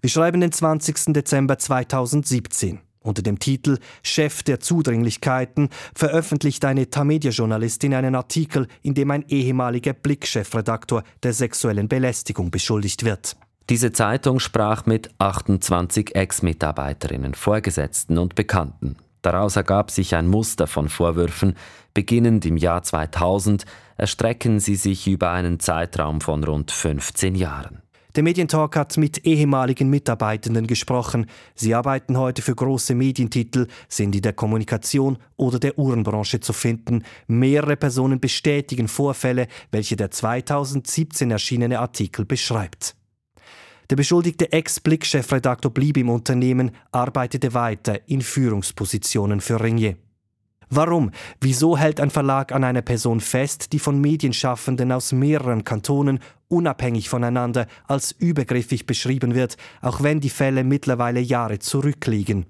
Wir 0.00 0.10
schreiben 0.10 0.40
den 0.40 0.52
20. 0.52 1.12
Dezember 1.12 1.58
2017. 1.58 2.80
Unter 3.00 3.22
dem 3.22 3.38
Titel 3.38 3.78
Chef 4.02 4.42
der 4.42 4.60
Zudringlichkeiten 4.60 5.70
veröffentlicht 5.94 6.64
eine 6.64 6.90
Tamedia-Journalistin 6.90 7.94
einen 7.94 8.14
Artikel, 8.14 8.66
in 8.82 8.94
dem 8.94 9.10
ein 9.10 9.24
ehemaliger 9.28 9.92
Blick-Chefredaktor 9.92 11.04
der 11.22 11.32
sexuellen 11.32 11.88
Belästigung 11.88 12.50
beschuldigt 12.50 13.04
wird. 13.04 13.36
Diese 13.70 13.92
Zeitung 13.92 14.40
sprach 14.40 14.86
mit 14.86 15.10
28 15.18 16.14
Ex-Mitarbeiterinnen, 16.14 17.34
Vorgesetzten 17.34 18.18
und 18.18 18.34
Bekannten. 18.34 18.96
Daraus 19.22 19.56
ergab 19.56 19.90
sich 19.90 20.14
ein 20.14 20.26
Muster 20.26 20.66
von 20.66 20.88
Vorwürfen. 20.88 21.54
Beginnend 21.92 22.46
im 22.46 22.56
Jahr 22.56 22.82
2000 22.82 23.64
erstrecken 23.96 24.60
sie 24.60 24.76
sich 24.76 25.06
über 25.06 25.30
einen 25.32 25.60
Zeitraum 25.60 26.20
von 26.20 26.44
rund 26.44 26.70
15 26.70 27.34
Jahren. 27.34 27.82
Der 28.18 28.24
Medientalk 28.24 28.74
hat 28.74 28.96
mit 28.96 29.24
ehemaligen 29.26 29.88
Mitarbeitenden 29.90 30.66
gesprochen. 30.66 31.26
Sie 31.54 31.72
arbeiten 31.72 32.18
heute 32.18 32.42
für 32.42 32.56
große 32.56 32.96
Medientitel, 32.96 33.68
sind 33.88 34.12
in 34.16 34.22
der 34.22 34.32
Kommunikation 34.32 35.18
oder 35.36 35.60
der 35.60 35.78
Uhrenbranche 35.78 36.40
zu 36.40 36.52
finden. 36.52 37.04
Mehrere 37.28 37.76
Personen 37.76 38.18
bestätigen 38.18 38.88
Vorfälle, 38.88 39.46
welche 39.70 39.94
der 39.94 40.10
2017 40.10 41.30
erschienene 41.30 41.78
Artikel 41.78 42.24
beschreibt. 42.24 42.96
Der 43.88 43.94
beschuldigte 43.94 44.50
Ex-Blick-Chefredaktor 44.50 45.72
blieb 45.72 45.96
im 45.96 46.10
Unternehmen, 46.10 46.72
arbeitete 46.90 47.54
weiter 47.54 48.00
in 48.08 48.22
Führungspositionen 48.22 49.40
für 49.40 49.62
Ringier. 49.62 49.94
Warum? 50.70 51.10
Wieso 51.40 51.78
hält 51.78 52.00
ein 52.00 52.10
Verlag 52.10 52.52
an 52.52 52.64
einer 52.64 52.82
Person 52.82 53.20
fest, 53.20 53.72
die 53.72 53.78
von 53.78 54.00
Medienschaffenden 54.00 54.92
aus 54.92 55.12
mehreren 55.12 55.64
Kantonen 55.64 56.20
unabhängig 56.48 57.08
voneinander 57.08 57.66
als 57.86 58.12
übergriffig 58.12 58.86
beschrieben 58.86 59.34
wird, 59.34 59.56
auch 59.80 60.02
wenn 60.02 60.20
die 60.20 60.30
Fälle 60.30 60.64
mittlerweile 60.64 61.20
Jahre 61.20 61.58
zurückliegen? 61.58 62.46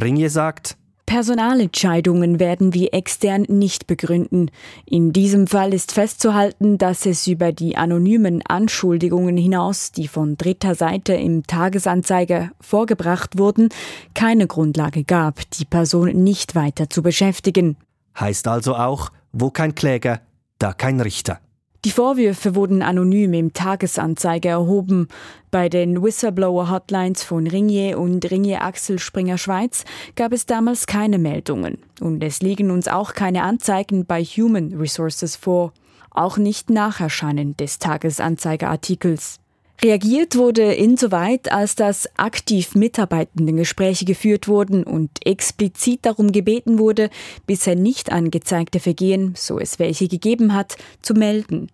Ringier 0.00 0.30
sagt, 0.30 0.76
Personalentscheidungen 1.06 2.40
werden 2.40 2.74
wir 2.74 2.92
extern 2.92 3.42
nicht 3.48 3.86
begründen. 3.86 4.50
In 4.84 5.12
diesem 5.12 5.46
Fall 5.46 5.72
ist 5.72 5.92
festzuhalten, 5.92 6.78
dass 6.78 7.06
es 7.06 7.28
über 7.28 7.52
die 7.52 7.76
anonymen 7.76 8.42
Anschuldigungen 8.44 9.36
hinaus, 9.36 9.92
die 9.92 10.08
von 10.08 10.36
dritter 10.36 10.74
Seite 10.74 11.14
im 11.14 11.46
Tagesanzeiger 11.46 12.50
vorgebracht 12.60 13.38
wurden, 13.38 13.68
keine 14.14 14.48
Grundlage 14.48 15.04
gab, 15.04 15.48
die 15.52 15.64
Person 15.64 16.08
nicht 16.24 16.56
weiter 16.56 16.90
zu 16.90 17.02
beschäftigen. 17.02 17.76
Heißt 18.18 18.48
also 18.48 18.74
auch, 18.74 19.10
wo 19.32 19.50
kein 19.50 19.76
Kläger, 19.76 20.20
da 20.58 20.72
kein 20.72 21.00
Richter. 21.00 21.38
Die 21.86 21.92
Vorwürfe 21.92 22.56
wurden 22.56 22.82
anonym 22.82 23.32
im 23.32 23.52
Tagesanzeiger 23.52 24.50
erhoben. 24.50 25.06
Bei 25.52 25.68
den 25.68 26.02
Whistleblower-Hotlines 26.02 27.22
von 27.22 27.46
Ringier 27.46 28.00
und 28.00 28.28
Ringier 28.28 28.62
Axel 28.62 28.98
Springer 28.98 29.38
Schweiz 29.38 29.84
gab 30.16 30.32
es 30.32 30.46
damals 30.46 30.88
keine 30.88 31.18
Meldungen. 31.18 31.78
Und 32.00 32.24
es 32.24 32.42
liegen 32.42 32.72
uns 32.72 32.88
auch 32.88 33.14
keine 33.14 33.44
Anzeigen 33.44 34.04
bei 34.04 34.24
Human 34.24 34.74
Resources 34.74 35.36
vor. 35.36 35.72
Auch 36.10 36.38
nicht 36.38 36.70
nach 36.70 37.00
Erscheinen 37.00 37.56
des 37.56 37.78
Tagesanzeigerartikels. 37.78 39.38
Reagiert 39.82 40.36
wurde 40.36 40.72
insoweit, 40.72 41.52
als 41.52 41.74
dass 41.74 42.08
aktiv 42.16 42.74
Mitarbeitendengespräche 42.74 44.06
geführt 44.06 44.48
wurden 44.48 44.84
und 44.84 45.10
explizit 45.26 46.06
darum 46.06 46.32
gebeten 46.32 46.78
wurde, 46.78 47.10
bisher 47.46 47.76
nicht 47.76 48.10
angezeigte 48.10 48.80
Vergehen, 48.80 49.34
so 49.36 49.58
es 49.58 49.78
welche 49.78 50.08
gegeben 50.08 50.54
hat, 50.54 50.76
zu 51.02 51.12
melden. 51.12 51.68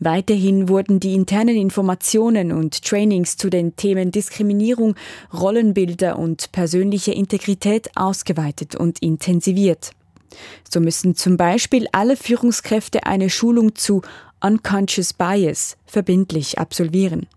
Weiterhin 0.00 0.68
wurden 0.68 0.98
die 0.98 1.14
internen 1.14 1.56
Informationen 1.56 2.50
und 2.50 2.82
Trainings 2.84 3.36
zu 3.36 3.50
den 3.50 3.76
Themen 3.76 4.10
Diskriminierung, 4.10 4.96
Rollenbilder 5.32 6.18
und 6.18 6.50
persönliche 6.50 7.12
Integrität 7.12 7.88
ausgeweitet 7.96 8.74
und 8.74 8.98
intensiviert. 9.00 9.92
So 10.68 10.80
müssen 10.80 11.14
zum 11.14 11.36
Beispiel 11.36 11.86
alle 11.92 12.16
Führungskräfte 12.16 13.06
eine 13.06 13.30
Schulung 13.30 13.76
zu 13.76 14.02
Unconscious 14.40 15.12
Bias 15.12 15.76
verbindlich 15.86 16.58
absolvieren. 16.58 17.28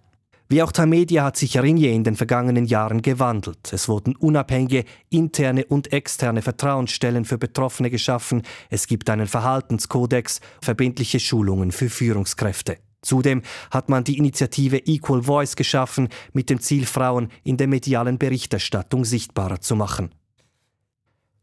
Wie 0.50 0.64
auch 0.64 0.72
Tamedia 0.72 1.26
hat 1.26 1.36
sich 1.36 1.58
Ringier 1.58 1.92
in 1.92 2.06
den 2.06 2.16
vergangenen 2.16 2.66
Jahren 2.66 3.02
gewandelt. 3.02 3.74
Es 3.74 3.90
wurden 3.90 4.16
unabhängige 4.16 4.86
interne 5.10 5.66
und 5.66 5.92
externe 5.92 6.42
Vertrauensstellen 6.42 7.26
für 7.26 7.38
Betroffene 7.38 7.90
geschaffen. 7.90 8.44
Es 8.70 8.88
gibt 8.88 9.10
einen 9.10 9.28
Verhaltenskodex, 9.28 10.40
verbindliche 10.62 11.20
Schulungen 11.20 11.74
für 11.74 11.90
Führungskräfte. 11.90 12.78
Zudem 13.02 13.42
hat 13.72 13.90
man 13.90 14.06
die 14.06 14.18
Initiative 14.18 14.78
Equal 14.86 15.24
Voice 15.24 15.56
geschaffen, 15.58 16.08
mit 16.32 16.50
dem 16.50 16.62
Ziel, 16.62 16.86
Frauen 16.86 17.30
in 17.44 17.58
der 17.58 17.68
medialen 17.68 18.18
Berichterstattung 18.18 19.04
sichtbarer 19.04 19.60
zu 19.60 19.76
machen. 19.76 20.12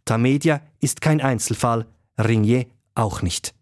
Tamedia 0.06 0.62
ist 0.80 1.00
kein 1.02 1.20
Einzelfall, 1.20 1.86
Ringier 2.18 2.66
auch 2.94 3.22
nicht. 3.22 3.54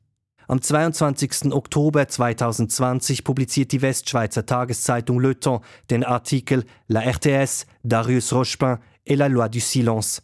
Am 0.49 0.61
22. 0.61 1.53
Oktober 1.53 2.09
2020 2.09 3.23
publiziert 3.23 3.73
die 3.73 3.81
Westschweizer 3.81 4.45
Tageszeitung 4.45 5.21
Le 5.21 5.39
Temps 5.39 5.65
den 5.91 6.05
Artikel 6.05 6.65
La 6.89 7.01
RTS, 7.01 7.67
Darius 7.85 8.33
Rochepin 8.33 8.79
et 9.05 9.17
la 9.17 9.29
loi 9.29 9.49
du 9.49 9.61
silence. 9.61 10.23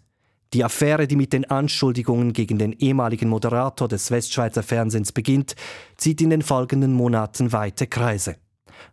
Die 0.54 0.64
Affäre, 0.64 1.06
die 1.06 1.16
mit 1.16 1.32
den 1.32 1.44
Anschuldigungen 1.44 2.32
gegen 2.32 2.58
den 2.58 2.72
ehemaligen 2.72 3.28
Moderator 3.28 3.87
des 3.87 4.10
Westschweizer 4.10 4.62
Fernsehens 4.62 5.12
beginnt, 5.12 5.54
zieht 5.96 6.20
in 6.20 6.30
den 6.30 6.42
folgenden 6.42 6.94
Monaten 6.94 7.52
weite 7.52 7.87
Kreise. 7.87 8.37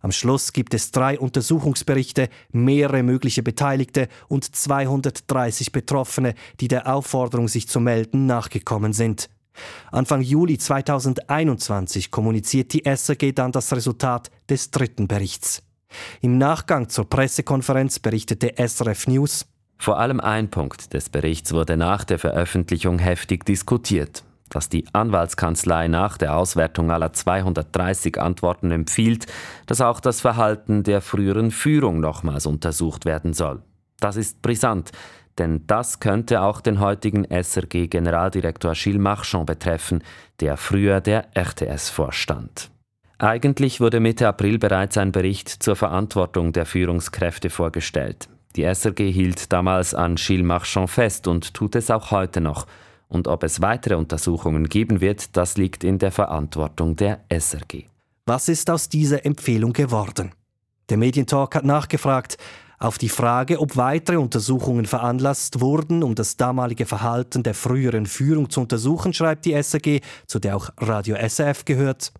Am 0.02 0.12
Schluss 0.12 0.52
gibt 0.52 0.74
es 0.74 0.92
drei 0.92 1.18
Untersuchungsberichte, 1.18 2.30
mehrere 2.52 3.04
mögliche 3.04 3.44
Beteiligte 3.44 4.10
und 4.28 4.56
230 4.56 5.72
Betroffene, 5.72 6.34
die 6.60 6.68
der 6.68 6.94
Aufforderung, 6.94 7.48
sich 7.48 7.68
zu 7.68 7.80
melden, 7.80 8.26
nachgekommen 8.26 8.94
sind. 8.94 9.30
Anfang 9.92 10.22
Juli 10.22 10.58
2021 10.58 12.12
kommuniziert 12.12 12.74
die 12.74 12.86
SRG 12.86 13.34
dann 13.34 13.52
das 13.52 13.74
Resultat 13.74 14.32
des 14.50 14.72
dritten 14.72 15.08
Berichts. 15.08 15.64
Im 16.22 16.38
Nachgang 16.38 16.90
zur 16.90 17.10
Pressekonferenz 17.10 18.00
berichtete 18.00 18.56
SRF 18.58 19.08
News, 19.08 19.46
vor 19.78 20.00
allem 20.00 20.20
ein 20.20 20.50
Punkt 20.50 20.94
des 20.94 21.10
Berichts 21.10 21.54
wurde 21.54 21.78
nach 21.78 22.04
der 22.04 22.18
Veröffentlichung 22.18 22.98
heftig 22.98 23.46
diskutiert, 23.46 24.24
dass 24.50 24.70
die 24.70 24.86
Anwaltskanzlei 24.94 25.88
nach 25.88 26.18
der 26.18 26.36
Auswertung 26.36 26.92
aller 26.92 27.14
230 27.14 28.20
Antworten 28.20 28.72
empfiehlt, 28.72 29.28
dass 29.66 29.82
auch 29.82 30.00
das 30.00 30.22
Verhalten 30.22 30.84
der 30.84 31.02
früheren 31.02 31.52
Führung 31.52 32.00
nochmals 32.00 32.46
untersucht 32.46 33.06
werden 33.06 33.34
soll. 33.34 33.62
Das 34.00 34.16
ist 34.16 34.42
brisant, 34.42 34.92
denn 35.38 35.68
das 35.68 36.00
könnte 36.00 36.42
auch 36.42 36.62
den 36.62 36.80
heutigen 36.80 37.26
SRG-Generaldirektor 37.26 38.74
Gilles 38.74 39.02
Marchand 39.02 39.46
betreffen, 39.46 40.04
der 40.40 40.58
früher 40.58 41.02
der 41.02 41.36
RTS 41.36 41.90
vorstand. 41.90 42.70
Eigentlich 43.18 43.80
wurde 43.80 44.00
Mitte 44.00 44.28
April 44.28 44.58
bereits 44.58 44.98
ein 44.98 45.12
Bericht 45.12 45.50
zur 45.50 45.76
Verantwortung 45.76 46.52
der 46.52 46.66
Führungskräfte 46.66 47.50
vorgestellt. 47.50 48.28
Die 48.56 48.64
SRG 48.64 49.12
hielt 49.12 49.52
damals 49.52 49.94
an 49.94 50.16
Gilles 50.16 50.46
Marchand 50.46 50.90
fest 50.90 51.28
und 51.28 51.54
tut 51.54 51.76
es 51.76 51.92
auch 51.92 52.12
heute 52.12 52.42
noch. 52.42 52.68
Und 53.08 53.28
ob 53.28 53.44
es 53.44 53.62
weitere 53.62 53.96
Untersuchungen 53.96 54.68
geben 54.68 55.00
wird, 55.00 55.36
das 55.38 55.58
liegt 55.58 55.84
in 55.84 56.00
der 56.00 56.12
Verantwortung 56.12 56.96
der 56.96 57.22
SRG. 57.30 57.84
Was 58.26 58.50
ist 58.50 58.70
aus 58.70 58.90
dieser 58.90 59.26
Empfehlung 59.26 59.74
geworden? 59.74 60.32
Der 60.90 60.98
Medientalk 60.98 61.56
hat 61.56 61.66
nachgefragt, 61.66 62.38
auf 62.80 62.98
die 62.98 63.10
Frage, 63.10 63.60
ob 63.60 63.78
weitere 63.78 64.18
Untersuchungen 64.18 64.86
veranlasst 64.86 65.62
wurden, 65.62 66.04
um 66.04 66.16
das 66.16 66.38
damalige 66.38 66.86
Verhalten 66.86 67.44
der 67.44 67.54
früheren 67.54 68.06
Führung 68.06 68.50
zu 68.50 68.62
untersuchen, 68.62 69.14
schreibt 69.14 69.46
die 69.46 69.62
SAG, 69.62 70.02
zu 70.28 70.40
der 70.40 70.56
auch 70.56 70.70
Radio 70.78 71.16
SF 71.16 71.66
gehört. 71.66 72.12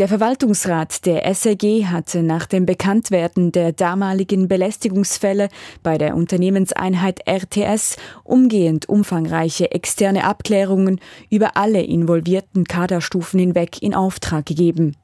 Der 0.00 0.08
Verwaltungsrat 0.08 1.04
der 1.04 1.34
SAG 1.34 1.84
hatte 1.84 2.22
nach 2.22 2.46
dem 2.46 2.64
Bekanntwerden 2.64 3.52
der 3.52 3.72
damaligen 3.72 4.48
Belästigungsfälle 4.48 5.50
bei 5.82 5.98
der 5.98 6.16
Unternehmenseinheit 6.16 7.20
RTS 7.28 7.98
umgehend 8.24 8.88
umfangreiche 8.88 9.72
externe 9.72 10.24
Abklärungen 10.24 11.00
über 11.28 11.58
alle 11.58 11.82
involvierten 11.82 12.64
Kaderstufen 12.64 13.38
hinweg 13.40 13.82
in 13.82 13.94
Auftrag 13.94 14.46
gegeben. 14.46 14.96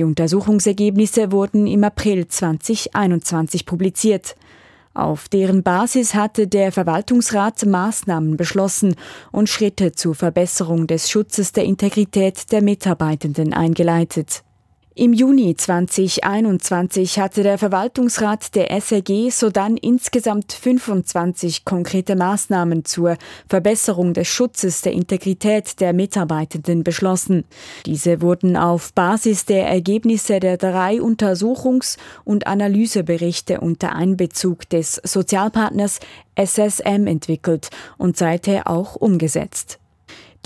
Die 0.00 0.04
Untersuchungsergebnisse 0.04 1.30
wurden 1.30 1.66
im 1.66 1.84
April 1.84 2.26
2021 2.26 3.66
publiziert. 3.66 4.34
Auf 4.94 5.28
deren 5.28 5.62
Basis 5.62 6.14
hatte 6.14 6.46
der 6.46 6.72
Verwaltungsrat 6.72 7.66
Maßnahmen 7.66 8.38
beschlossen 8.38 8.94
und 9.30 9.50
Schritte 9.50 9.92
zur 9.92 10.14
Verbesserung 10.14 10.86
des 10.86 11.10
Schutzes 11.10 11.52
der 11.52 11.64
Integrität 11.64 12.50
der 12.50 12.62
Mitarbeitenden 12.62 13.52
eingeleitet. 13.52 14.42
Im 14.96 15.12
Juni 15.12 15.54
2021 15.54 17.20
hatte 17.20 17.44
der 17.44 17.58
Verwaltungsrat 17.58 18.56
der 18.56 18.72
SRG 18.72 19.30
sodann 19.30 19.76
insgesamt 19.76 20.52
25 20.52 21.64
konkrete 21.64 22.16
Maßnahmen 22.16 22.84
zur 22.84 23.16
Verbesserung 23.48 24.14
des 24.14 24.26
Schutzes 24.26 24.82
der 24.82 24.92
Integrität 24.92 25.78
der 25.78 25.92
Mitarbeitenden 25.92 26.82
beschlossen. 26.82 27.44
Diese 27.86 28.20
wurden 28.20 28.56
auf 28.56 28.92
Basis 28.92 29.44
der 29.44 29.68
Ergebnisse 29.68 30.40
der 30.40 30.56
drei 30.56 31.00
Untersuchungs- 31.00 31.96
und 32.24 32.48
Analyseberichte 32.48 33.60
unter 33.60 33.94
Einbezug 33.94 34.68
des 34.70 35.00
Sozialpartners 35.04 36.00
SSM 36.34 37.06
entwickelt 37.06 37.70
und 37.96 38.16
seither 38.16 38.68
auch 38.68 38.96
umgesetzt. 38.96 39.79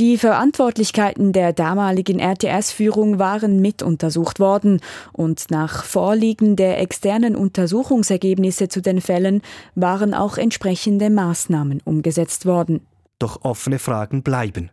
Die 0.01 0.19
Verantwortlichkeiten 0.19 1.33
der 1.33 1.53
damaligen 1.53 2.19
RTS-Führung 2.19 3.21
waren 3.21 3.61
mit 3.61 3.81
untersucht 3.81 4.41
worden 4.41 4.81
und 5.13 5.53
nach 5.53 5.85
Vorliegen 5.85 6.57
der 6.57 6.81
externen 6.81 7.37
Untersuchungsergebnisse 7.37 8.67
zu 8.67 8.83
den 8.83 9.01
Fällen 9.01 9.41
waren 9.77 10.13
auch 10.13 10.37
entsprechende 10.37 11.11
Maßnahmen 11.11 11.81
umgesetzt 11.85 12.45
worden. 12.45 12.81
Doch 13.21 13.45
offene 13.45 13.79
Fragen 13.79 14.25
bleiben. 14.25 14.71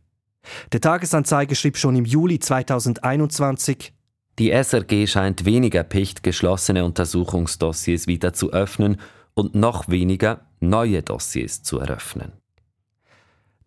Der 0.72 0.82
Tagesanzeiger 0.82 1.54
schrieb 1.54 1.78
schon 1.78 1.96
im 1.96 2.06
Juli 2.06 2.40
2021, 2.40 3.94
Die 4.40 4.50
SRG 4.50 5.06
scheint 5.06 5.46
weniger 5.46 5.84
picht 5.84 6.24
geschlossene 6.24 6.84
Untersuchungsdossiers 6.84 8.08
wieder 8.08 8.34
zu 8.34 8.52
öffnen 8.54 8.98
und 9.36 9.54
noch 9.54 9.88
weniger 9.88 10.42
neue 10.60 11.04
Dossiers 11.04 11.62
zu 11.62 11.78
eröffnen. 11.78 12.41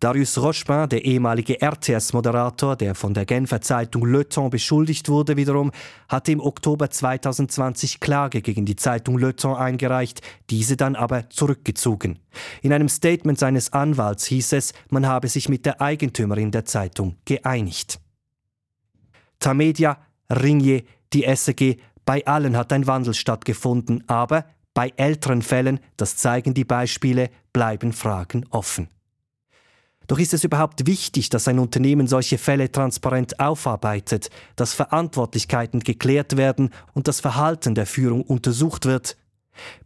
Darius 0.05 0.37
Rochepin, 0.37 0.87
der 0.87 1.03
ehemalige 1.03 1.63
RTS-Moderator, 1.63 2.75
der 2.75 2.93
von 2.93 3.15
der 3.15 3.25
Genfer 3.25 3.59
Zeitung 3.59 4.05
Le 4.05 4.29
Temps 4.29 4.51
beschuldigt 4.51 5.09
wurde, 5.09 5.35
wiederum, 5.35 5.71
hatte 6.07 6.31
im 6.31 6.41
Oktober 6.41 6.91
2020 6.91 7.99
Klage 7.99 8.43
gegen 8.43 8.67
die 8.67 8.75
Zeitung 8.75 9.17
Le 9.17 9.35
Temps 9.35 9.59
eingereicht, 9.59 10.21
diese 10.51 10.77
dann 10.77 10.95
aber 10.95 11.31
zurückgezogen. 11.31 12.19
In 12.61 12.71
einem 12.71 12.87
Statement 12.87 13.39
seines 13.39 13.73
Anwalts 13.73 14.25
hieß 14.25 14.53
es, 14.53 14.73
man 14.91 15.07
habe 15.07 15.27
sich 15.27 15.49
mit 15.49 15.65
der 15.65 15.81
Eigentümerin 15.81 16.51
der 16.51 16.65
Zeitung 16.65 17.15
geeinigt. 17.25 17.99
Tamedia, 19.39 19.97
Ringier, 20.29 20.83
die 21.13 21.25
SEG, 21.35 21.79
bei 22.05 22.23
allen 22.27 22.55
hat 22.55 22.71
ein 22.73 22.85
Wandel 22.85 23.15
stattgefunden, 23.15 24.03
aber 24.05 24.45
bei 24.75 24.93
älteren 24.97 25.41
Fällen, 25.41 25.79
das 25.97 26.15
zeigen 26.15 26.53
die 26.53 26.63
Beispiele, 26.63 27.31
bleiben 27.51 27.91
Fragen 27.91 28.45
offen. 28.51 28.87
Doch 30.07 30.19
ist 30.19 30.33
es 30.33 30.43
überhaupt 30.43 30.87
wichtig, 30.87 31.29
dass 31.29 31.47
ein 31.47 31.59
Unternehmen 31.59 32.07
solche 32.07 32.37
Fälle 32.37 32.71
transparent 32.71 33.39
aufarbeitet, 33.39 34.29
dass 34.55 34.73
Verantwortlichkeiten 34.73 35.79
geklärt 35.79 36.37
werden 36.37 36.69
und 36.93 37.07
das 37.07 37.19
Verhalten 37.19 37.75
der 37.75 37.85
Führung 37.85 38.21
untersucht 38.21 38.85
wird? 38.85 39.17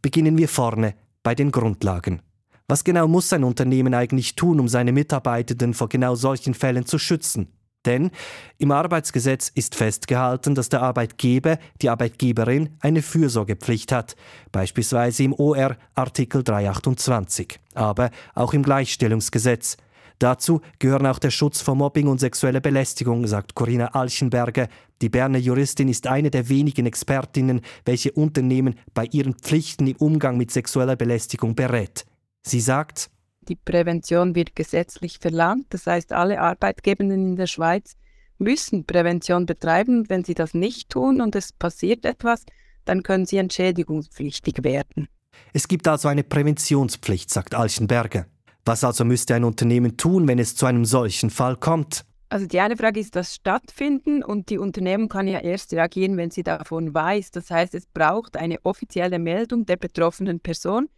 Beginnen 0.01 0.38
wir 0.38 0.49
vorne 0.49 0.95
bei 1.23 1.35
den 1.35 1.51
Grundlagen. 1.51 2.21
Was 2.67 2.83
genau 2.83 3.07
muss 3.07 3.33
ein 3.33 3.43
Unternehmen 3.43 3.93
eigentlich 3.93 4.35
tun, 4.35 4.59
um 4.59 4.67
seine 4.67 4.91
Mitarbeitenden 4.91 5.73
vor 5.73 5.89
genau 5.89 6.15
solchen 6.15 6.53
Fällen 6.53 6.85
zu 6.85 6.99
schützen? 6.99 7.47
Denn 7.85 8.11
im 8.57 8.71
Arbeitsgesetz 8.71 9.49
ist 9.49 9.73
festgehalten, 9.73 10.53
dass 10.53 10.69
der 10.69 10.81
Arbeitgeber, 10.81 11.57
die 11.81 11.89
Arbeitgeberin 11.89 12.75
eine 12.81 13.01
Fürsorgepflicht 13.01 13.91
hat, 13.91 14.15
beispielsweise 14.51 15.23
im 15.23 15.33
OR 15.33 15.77
Artikel 15.95 16.43
328, 16.43 17.59
aber 17.73 18.11
auch 18.35 18.53
im 18.53 18.63
Gleichstellungsgesetz. 18.63 19.77
Dazu 20.19 20.59
gehören 20.79 21.05
auch 21.05 21.17
der 21.17 21.31
Schutz 21.31 21.61
vor 21.61 21.75
Mobbing 21.75 22.07
und 22.07 22.19
sexueller 22.19 22.59
Belästigung, 22.59 23.25
sagt 23.25 23.55
Corinna 23.55 23.88
Alchenberger. 23.88 24.67
Die 25.01 25.07
Berner 25.07 25.39
Juristin 25.39 25.88
ist 25.88 26.07
eine 26.07 26.29
der 26.29 26.49
wenigen 26.49 26.85
Expertinnen, 26.85 27.61
welche 27.85 28.11
Unternehmen 28.11 28.75
bei 28.93 29.05
ihren 29.11 29.33
Pflichten 29.33 29.88
im 29.88 29.95
Umgang 29.95 30.38
mit 30.38 30.51
sexueller 30.51 30.97
Belästigung 30.97 31.55
berät. 31.55 32.05
Sie 32.45 32.59
sagt, 32.59 33.09
die 33.47 33.55
Prävention 33.55 34.35
wird 34.35 34.55
gesetzlich 34.55 35.19
verlangt. 35.19 35.67
Das 35.69 35.88
heißt, 35.88 36.11
alle 36.11 36.41
Arbeitgebenden 36.41 37.29
in 37.29 37.35
der 37.38 37.47
Schweiz 37.47 37.95
müssen 38.38 38.85
Prävention 38.85 39.45
betreiben. 39.45 40.09
Wenn 40.09 40.25
sie 40.25 40.35
das 40.35 40.53
nicht 40.53 40.89
tun 40.89 41.21
und 41.21 41.35
es 41.35 41.53
passiert 41.53 42.05
etwas, 42.05 42.45
dann 42.85 43.03
können 43.03 43.25
sie 43.25 43.38
entschädigungspflichtig 43.38 44.63
werden. 44.63 45.07
Es 45.53 45.67
gibt 45.67 45.88
also 45.88 46.09
eine 46.09 46.23
Präventionspflicht, 46.23 47.29
sagt 47.29 47.55
Alchenberger. 47.55 48.25
Was 48.66 48.84
also 48.84 49.06
müsste 49.06 49.36
ein 49.36 49.44
Unternehmen 49.44 49.98
tun, 49.98 50.28
wenn 50.28 50.39
es 50.39 50.56
zu 50.56 50.66
einem 50.66 50.86
solchen 50.86 51.30
Fall 51.30 51.56
kommt? 51.56 52.06
Also 52.32 52.46
die 52.46 52.60
eine 52.60 52.78
Frage 52.78 53.00
ist 53.00 53.16
das 53.16 53.34
Stattfinden 53.34 54.24
und 54.24 54.51
die 54.51 54.60
Unternehmen 54.60 55.10
kann 55.10 55.28
ja 55.28 55.39
erst 55.39 55.74
reagieren, 55.74 56.16
wenn 56.16 56.30
sie 56.30 56.44
davon 56.44 56.94
weiß. 56.94 57.32
Das 57.32 57.50
heißt, 57.50 57.74
es 57.74 57.88
braucht 57.88 58.38
eine 58.38 58.63
offizielle 58.63 59.18
Meldung 59.18 59.66
der 59.66 59.78
betroffenen 59.78 60.39
Person, 60.39 60.89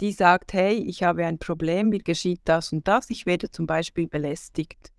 die 0.00 0.12
sagt, 0.12 0.52
hey, 0.52 0.74
ich 0.74 1.02
habe 1.02 1.26
ein 1.26 1.38
Problem, 1.38 1.88
mir 1.88 1.98
geschieht 1.98 2.42
das 2.44 2.72
und 2.72 2.86
das, 2.86 3.10
ich 3.10 3.26
werde 3.26 3.50
zum 3.50 3.66
Beispiel 3.66 4.06
belästigt. 4.06 4.92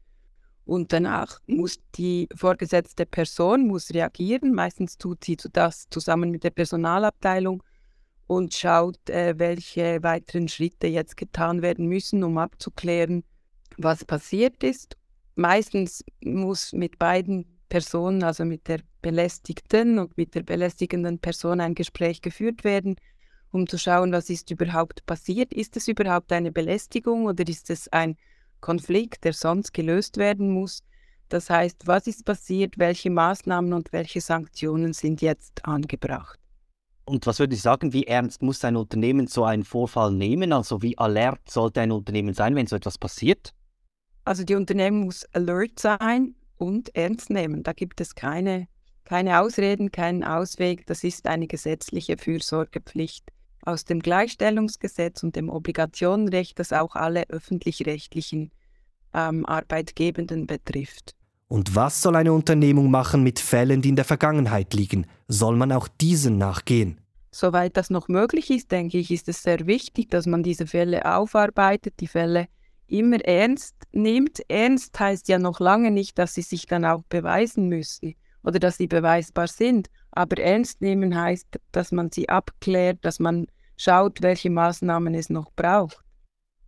Und 0.65 0.91
danach 0.91 1.39
muss 1.47 1.79
die 1.95 2.27
vorgesetzte 2.35 3.05
Person 3.05 3.65
muss 3.65 3.91
reagieren. 3.93 4.53
Meistens 4.53 4.97
tut 4.97 5.23
sie 5.23 5.37
das 5.53 5.87
zusammen 5.89 6.29
mit 6.29 6.43
der 6.43 6.51
Personalabteilung 6.51 7.63
und 8.29 8.53
schaut, 8.53 9.09
äh, 9.09 9.39
welche 9.39 10.03
weiteren 10.03 10.47
Schritte 10.47 10.85
jetzt 10.85 11.17
getan 11.17 11.63
werden 11.63 11.87
müssen, 11.87 12.23
um 12.23 12.37
abzuklären, 12.37 13.23
was 13.77 14.05
passiert 14.05 14.63
ist. 14.63 14.95
Meistens 15.33 16.05
muss 16.23 16.71
mit 16.71 16.99
beiden 16.99 17.45
Personen, 17.69 18.21
also 18.21 18.45
mit 18.45 18.67
der 18.67 18.81
Belästigten 19.01 19.97
und 19.97 20.15
mit 20.15 20.35
der 20.35 20.43
belästigenden 20.43 21.17
Person 21.17 21.59
ein 21.59 21.73
Gespräch 21.73 22.21
geführt 22.21 22.63
werden, 22.63 22.97
um 23.49 23.67
zu 23.67 23.79
schauen, 23.79 24.11
was 24.11 24.29
ist 24.29 24.51
überhaupt 24.51 25.07
passiert. 25.07 25.51
Ist 25.51 25.75
es 25.75 25.87
überhaupt 25.87 26.31
eine 26.31 26.51
Belästigung 26.51 27.25
oder 27.25 27.47
ist 27.47 27.71
es 27.71 27.87
ein 27.87 28.15
Konflikt, 28.61 29.23
der 29.23 29.33
sonst 29.33 29.73
gelöst 29.73 30.17
werden 30.17 30.51
muss? 30.51 30.83
Das 31.29 31.49
heißt, 31.49 31.87
was 31.87 32.05
ist 32.05 32.25
passiert, 32.25 32.77
welche 32.77 33.09
Maßnahmen 33.09 33.73
und 33.73 33.91
welche 33.91 34.21
Sanktionen 34.21 34.93
sind 34.93 35.19
jetzt 35.23 35.65
angebracht? 35.65 36.38
Und 37.09 37.25
was 37.25 37.39
würde 37.39 37.55
ich 37.55 37.63
sagen, 37.63 37.91
wie 37.91 38.05
ernst 38.05 38.43
muss 38.43 38.63
ein 38.63 38.75
Unternehmen 38.75 39.25
so 39.25 39.43
einen 39.43 39.63
Vorfall 39.63 40.11
nehmen? 40.11 40.53
Also 40.53 40.83
wie 40.83 40.95
alert 40.99 41.49
sollte 41.49 41.81
ein 41.81 41.91
Unternehmen 41.91 42.35
sein, 42.35 42.55
wenn 42.55 42.67
so 42.67 42.75
etwas 42.75 42.99
passiert? 42.99 43.55
Also 44.25 44.43
die 44.43 44.53
Unternehmen 44.53 45.05
muss 45.05 45.25
alert 45.33 45.79
sein 45.79 46.35
und 46.57 46.95
ernst 46.95 47.31
nehmen. 47.31 47.63
Da 47.63 47.73
gibt 47.73 47.99
es 47.99 48.13
keine, 48.13 48.67
keine 49.05 49.41
Ausreden, 49.41 49.91
keinen 49.91 50.23
Ausweg. 50.23 50.85
Das 50.85 51.03
ist 51.03 51.25
eine 51.25 51.47
gesetzliche 51.47 52.15
Fürsorgepflicht 52.15 53.25
aus 53.63 53.85
dem 53.85 54.01
Gleichstellungsgesetz 54.01 55.23
und 55.23 55.35
dem 55.35 55.49
Obligationenrecht, 55.49 56.59
das 56.59 56.73
auch 56.73 56.95
alle 56.95 57.27
öffentlich-rechtlichen 57.29 58.51
ähm, 59.15 59.47
Arbeitgebenden 59.47 60.45
betrifft. 60.45 61.15
Und 61.51 61.75
was 61.75 62.03
soll 62.03 62.15
eine 62.15 62.31
Unternehmung 62.31 62.91
machen 62.91 63.23
mit 63.23 63.39
Fällen, 63.39 63.81
die 63.81 63.89
in 63.89 63.95
der 63.95 64.05
Vergangenheit 64.05 64.75
liegen? 64.75 65.07
Soll 65.27 65.55
man 65.55 65.71
auch 65.71 65.87
diesen 65.87 66.37
nachgehen? 66.37 67.01
Soweit 67.31 67.75
das 67.75 67.89
noch 67.89 68.07
möglich 68.07 68.51
ist, 68.51 68.71
denke 68.71 68.99
ich, 68.99 69.09
ist 69.09 69.27
es 69.27 69.41
sehr 69.41 69.65
wichtig, 69.65 70.09
dass 70.09 70.27
man 70.27 70.43
diese 70.43 70.67
Fälle 70.67 71.11
aufarbeitet, 71.11 71.95
die 71.99 72.07
Fälle 72.07 72.47
immer 72.85 73.19
ernst 73.25 73.75
nimmt. 73.91 74.41
Ernst 74.47 74.99
heißt 74.99 75.27
ja 75.27 75.39
noch 75.39 75.59
lange 75.59 75.89
nicht, 75.89 76.19
dass 76.19 76.35
sie 76.35 76.43
sich 76.43 76.67
dann 76.67 76.85
auch 76.85 77.01
beweisen 77.09 77.67
müssen 77.67 78.13
oder 78.43 78.59
dass 78.59 78.77
sie 78.77 78.87
beweisbar 78.87 79.47
sind. 79.47 79.89
Aber 80.11 80.37
ernst 80.37 80.81
nehmen 80.81 81.19
heißt, 81.19 81.59
dass 81.71 81.91
man 81.91 82.11
sie 82.11 82.29
abklärt, 82.29 82.99
dass 83.01 83.19
man 83.19 83.47
schaut, 83.75 84.21
welche 84.21 84.51
Maßnahmen 84.51 85.15
es 85.15 85.31
noch 85.31 85.51
braucht 85.55 86.03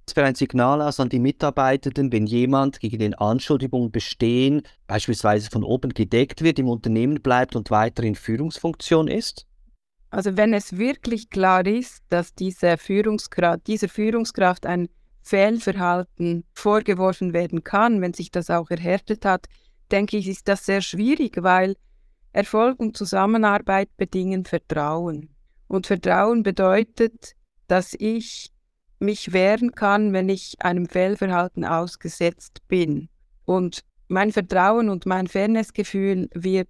für 0.09 0.23
ein 0.23 0.35
Signal 0.35 0.81
aus 0.81 0.99
an 0.99 1.09
die 1.09 1.19
Mitarbeitenden, 1.19 2.11
wenn 2.11 2.25
jemand 2.25 2.79
gegen 2.79 2.99
den 2.99 3.13
Anschuldigungen 3.13 3.91
bestehen, 3.91 4.63
beispielsweise 4.87 5.49
von 5.49 5.63
oben 5.63 5.93
gedeckt 5.93 6.41
wird, 6.41 6.59
im 6.59 6.67
Unternehmen 6.67 7.21
bleibt 7.21 7.55
und 7.55 7.69
weiter 7.71 8.03
in 8.03 8.15
Führungsfunktion 8.15 9.07
ist? 9.07 9.45
Also 10.09 10.35
wenn 10.35 10.53
es 10.53 10.77
wirklich 10.77 11.29
klar 11.29 11.65
ist, 11.65 12.03
dass 12.09 12.35
diese 12.35 12.77
Führungskraft, 12.77 13.67
dieser 13.67 13.87
Führungskraft 13.87 14.65
ein 14.65 14.89
Fehlverhalten 15.21 16.43
vorgeworfen 16.53 17.33
werden 17.33 17.63
kann, 17.63 18.01
wenn 18.01 18.13
sich 18.13 18.31
das 18.31 18.49
auch 18.49 18.69
erhärtet 18.69 19.23
hat, 19.23 19.47
denke 19.91 20.17
ich, 20.17 20.27
ist 20.27 20.47
das 20.47 20.65
sehr 20.65 20.81
schwierig, 20.81 21.41
weil 21.41 21.75
Erfolg 22.33 22.79
und 22.79 22.97
Zusammenarbeit 22.97 23.89
bedingen 23.97 24.45
Vertrauen. 24.45 25.29
Und 25.67 25.87
Vertrauen 25.87 26.43
bedeutet, 26.43 27.33
dass 27.67 27.95
ich 27.97 28.51
mich 29.01 29.33
wehren 29.33 29.71
kann, 29.73 30.13
wenn 30.13 30.29
ich 30.29 30.55
einem 30.59 30.87
Fehlverhalten 30.87 31.65
ausgesetzt 31.65 32.59
bin. 32.67 33.09
Und 33.45 33.81
mein 34.07 34.31
Vertrauen 34.31 34.89
und 34.89 35.05
mein 35.05 35.27
Fairnessgefühl 35.27 36.29
wird, 36.33 36.69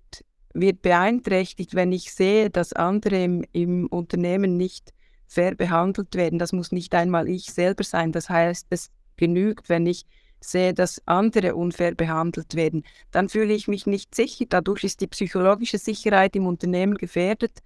wird 0.54 0.82
beeinträchtigt, 0.82 1.76
wenn 1.76 1.92
ich 1.92 2.14
sehe, 2.14 2.50
dass 2.50 2.74
andere 2.74 3.24
im, 3.24 3.46
im 3.52 3.88
Unternehmen 3.88 4.58
nicht 4.58 4.94
fair 5.28 5.56
behandelt 5.56 6.16
werden. 6.16 6.40
Das 6.40 6.54
muss 6.54 6.72
nicht 6.72 6.94
einmal 6.94 7.28
ich 7.28 7.46
selber 7.46 7.84
sein. 7.84 8.12
Das 8.12 8.30
heißt, 8.30 8.68
es 8.70 8.90
genügt, 9.18 9.70
wenn 9.70 9.86
ich 9.86 10.06
sehe, 10.40 10.74
dass 10.74 11.02
andere 11.06 11.56
unfair 11.56 11.96
behandelt 11.96 12.56
werden. 12.56 12.84
Dann 13.12 13.30
fühle 13.30 13.54
ich 13.54 13.68
mich 13.68 13.86
nicht 13.86 14.14
sicher. 14.16 14.46
Dadurch 14.50 14.84
ist 14.84 15.02
die 15.02 15.08
psychologische 15.08 15.78
Sicherheit 15.78 16.36
im 16.36 16.48
Unternehmen 16.48 16.96
gefährdet. 16.96 17.60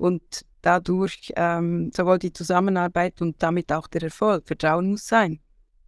Und 0.00 0.46
dadurch 0.62 1.32
ähm, 1.36 1.90
sowohl 1.94 2.18
die 2.18 2.32
Zusammenarbeit 2.32 3.20
und 3.20 3.42
damit 3.42 3.70
auch 3.70 3.86
der 3.86 4.02
Erfolg. 4.04 4.46
Vertrauen 4.46 4.92
muss 4.92 5.06
sein. 5.06 5.40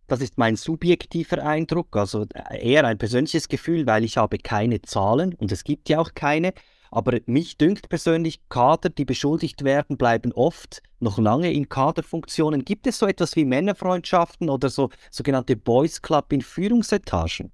Das 0.06 0.20
ist 0.20 0.36
mein 0.36 0.56
subjektiver 0.56 1.42
Eindruck, 1.42 1.96
also 1.96 2.26
eher 2.50 2.84
ein 2.84 2.98
persönliches 2.98 3.48
Gefühl, 3.48 3.86
weil 3.86 4.04
ich 4.04 4.18
habe 4.18 4.36
keine 4.36 4.82
Zahlen 4.82 5.34
und 5.34 5.50
es 5.50 5.64
gibt 5.64 5.88
ja 5.88 5.98
auch 5.98 6.12
keine. 6.14 6.52
Aber 6.90 7.18
mich 7.24 7.56
dünkt 7.56 7.88
persönlich, 7.88 8.46
Kader, 8.50 8.90
die 8.90 9.06
beschuldigt 9.06 9.64
werden, 9.64 9.96
bleiben 9.96 10.30
oft 10.32 10.82
noch 11.00 11.18
lange 11.18 11.50
in 11.50 11.70
Kaderfunktionen. 11.70 12.66
Gibt 12.66 12.86
es 12.86 12.98
so 12.98 13.06
etwas 13.06 13.34
wie 13.34 13.46
Männerfreundschaften 13.46 14.50
oder 14.50 14.68
so 14.68 14.90
sogenannte 15.10 15.56
Boys 15.56 16.02
Club 16.02 16.30
in 16.34 16.42
Führungsetagen? 16.42 17.50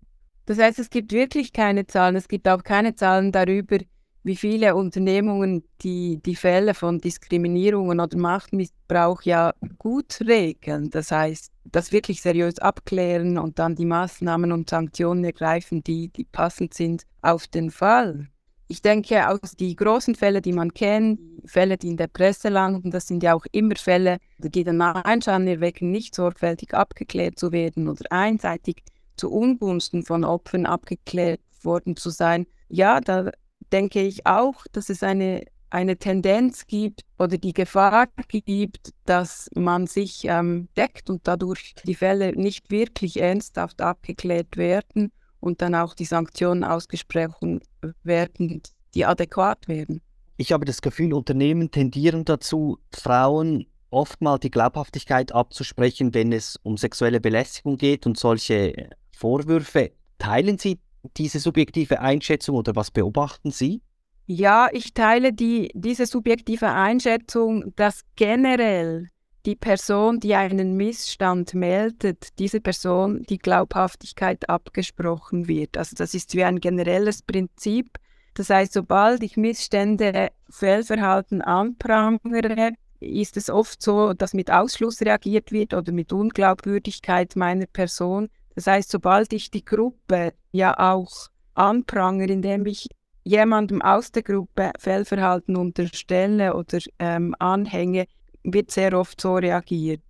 Das 0.47 0.59
heißt, 0.59 0.81
es 0.81 0.91
gibt 0.91 1.13
wirklich 1.13 1.53
keine 1.53 1.87
Zahlen. 1.87 2.17
Es 2.17 2.27
gibt 2.27 2.49
auch 2.49 2.65
keine 2.65 2.97
Zahlen 2.97 3.31
darüber, 3.31 3.79
wie 4.23 4.37
viele 4.37 4.75
Unternehmungen 4.75 5.65
die, 5.83 6.21
die 6.25 6.37
Fälle 6.37 6.75
von 6.75 7.01
Diskriminierungen 7.01 8.01
oder 8.01 8.19
Machtmissbrauch 8.19 9.23
ja 9.23 9.53
gut 9.79 10.21
regeln. 10.27 10.91
Das 10.91 11.11
heißt, 11.11 11.53
das 11.65 11.93
wirklich 11.93 12.21
seriös 12.23 12.59
abklären 12.59 13.39
und 13.39 13.59
dann 13.59 13.75
die 13.75 13.85
Maßnahmen 13.85 14.53
und 14.53 14.71
Sanktionen 14.71 15.25
ergreifen, 15.25 15.83
die, 15.85 16.09
die 16.09 16.25
passend 16.25 16.75
sind 16.75 17.05
auf 17.23 17.47
den 17.47 17.71
Fall. 17.71 18.29
Ich 18.71 18.83
denke, 18.83 19.27
aus 19.27 19.57
die 19.59 19.75
großen 19.75 20.15
Fälle, 20.15 20.43
die 20.43 20.53
man 20.53 20.75
kennt, 20.75 21.21
Fälle, 21.47 21.79
die 21.79 21.89
in 21.89 21.97
der 21.97 22.09
Presse 22.09 22.51
landen, 22.51 22.91
das 22.91 23.07
sind 23.07 23.23
ja 23.23 23.35
auch 23.35 23.47
immer 23.51 23.77
Fälle, 23.77 24.19
die 24.37 24.63
den 24.63 24.83
Einschein 24.83 25.47
erwecken, 25.47 25.91
nicht 25.91 26.15
sorgfältig 26.15 26.75
abgeklärt 26.75 27.39
zu 27.39 27.51
werden 27.51 27.89
oder 27.89 28.05
einseitig 28.11 28.83
zu 29.17 29.33
Ungunsten 29.33 30.03
von 30.03 30.23
Opfern 30.23 30.67
abgeklärt 30.67 31.41
worden 31.63 31.97
zu 31.97 32.11
sein. 32.11 32.47
Ja, 32.69 33.01
da 33.01 33.31
denke 33.73 34.03
ich 34.03 34.27
auch, 34.27 34.65
dass 34.73 34.89
es 34.89 35.03
eine, 35.03 35.45
eine 35.71 35.97
Tendenz 35.97 36.67
gibt 36.67 37.03
oder 37.19 37.39
die 37.39 37.53
Gefahr 37.53 38.09
gibt, 38.29 38.93
dass 39.05 39.49
man 39.55 39.87
sich 39.87 40.25
ähm, 40.25 40.69
deckt 40.77 41.11
und 41.11 41.27
dadurch 41.27 41.75
die 41.85 41.95
Fälle 41.95 42.33
nicht 42.33 42.71
wirklich 42.71 43.21
ernsthaft 43.21 43.81
abgeklärt 43.81 44.57
werden 44.57 45.13
und 45.41 45.63
dann 45.63 45.75
auch 45.75 45.95
die 45.95 46.05
Sanktionen 46.05 46.65
ausgesprochen 46.65 47.61
werden, 48.03 48.63
die 48.95 49.05
adäquat 49.05 49.69
werden. 49.69 50.01
Ich 50.37 50.53
habe 50.53 50.65
das 50.65 50.83
Gefühl, 50.83 51.13
Unternehmen 51.15 51.71
tendieren 51.71 52.25
dazu, 52.25 52.79
Frauen 52.93 53.67
oftmals 53.91 54.41
die 54.41 54.51
Glaubhaftigkeit 54.51 55.33
abzusprechen, 55.33 56.15
wenn 56.15 56.33
es 56.33 56.57
um 56.63 56.77
sexuelle 56.77 57.21
Belästigung 57.21 57.77
geht 57.77 58.07
und 58.07 58.19
solche 58.19 58.91
Vorwürfe. 59.17 59.93
Teilen 60.19 60.59
Sie 60.59 60.79
diese 61.17 61.39
subjektive 61.39 62.01
Einschätzung 62.01 62.57
oder 62.57 62.75
was 62.77 62.91
beobachten 62.91 63.51
Sie? 63.51 63.83
Ja, 64.27 64.69
ich 64.73 64.93
teile 64.93 65.33
die, 65.33 65.71
diese 65.75 66.05
subjektive 66.07 66.69
Einschätzung, 66.69 67.73
dass 67.77 68.03
generell 68.15 69.09
die 69.47 69.57
Person, 69.57 70.21
die 70.21 70.35
einen 70.35 70.77
Missstand 70.77 71.55
meldet, 71.55 72.39
diese 72.39 72.61
Person 72.61 73.23
die 73.31 73.39
Glaubhaftigkeit 73.39 74.49
abgesprochen 74.51 75.49
wird. 75.49 75.79
Also 75.79 75.97
das 75.97 76.13
ist 76.13 76.35
wie 76.35 76.45
ein 76.45 76.61
generelles 76.61 77.23
Prinzip. 77.23 77.99
Das 78.35 78.51
heißt, 78.51 78.75
sobald 78.75 79.23
ich 79.23 79.39
Missstände, 79.39 80.29
Fehlverhalten 80.51 81.41
anprangere, 81.41 82.73
ist 83.01 83.37
es 83.37 83.49
oft 83.49 83.81
so, 83.81 84.13
dass 84.13 84.35
mit 84.35 84.51
Ausschluss 84.51 85.01
reagiert 85.01 85.53
wird 85.53 85.73
oder 85.73 85.93
mit 85.93 86.13
Unglaubwürdigkeit 86.13 87.37
meiner 87.37 87.67
Person. 87.67 88.29
Das 88.59 88.67
heißt, 88.67 88.91
sobald 88.91 89.33
ich 89.33 89.53
die 89.53 89.65
Gruppe 89.65 90.33
ja 90.51 90.77
auch 90.77 91.29
anprangere, 91.55 92.33
indem 92.33 92.67
ich 92.67 92.89
jemandem 93.23 93.81
aus 93.83 94.11
der 94.11 94.25
Gruppe 94.25 94.73
Fehlverhalten 94.81 95.55
unterstelle 95.57 96.57
oder 96.57 96.79
ähm, 96.99 97.37
anhänge, 97.39 98.07
wird 98.43 98.73
sehr 98.73 98.99
oft 98.99 99.21
so 99.21 99.37
reagiert. 99.37 100.03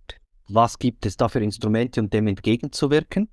Was 0.47 0.79
gibt 0.79 1.05
es 1.05 1.15
da 1.15 1.29
für 1.29 1.43
Instrumente, 1.43 2.01
um 2.01 2.09
dem 2.09 2.25
entgegenzuwirken? 2.25 3.29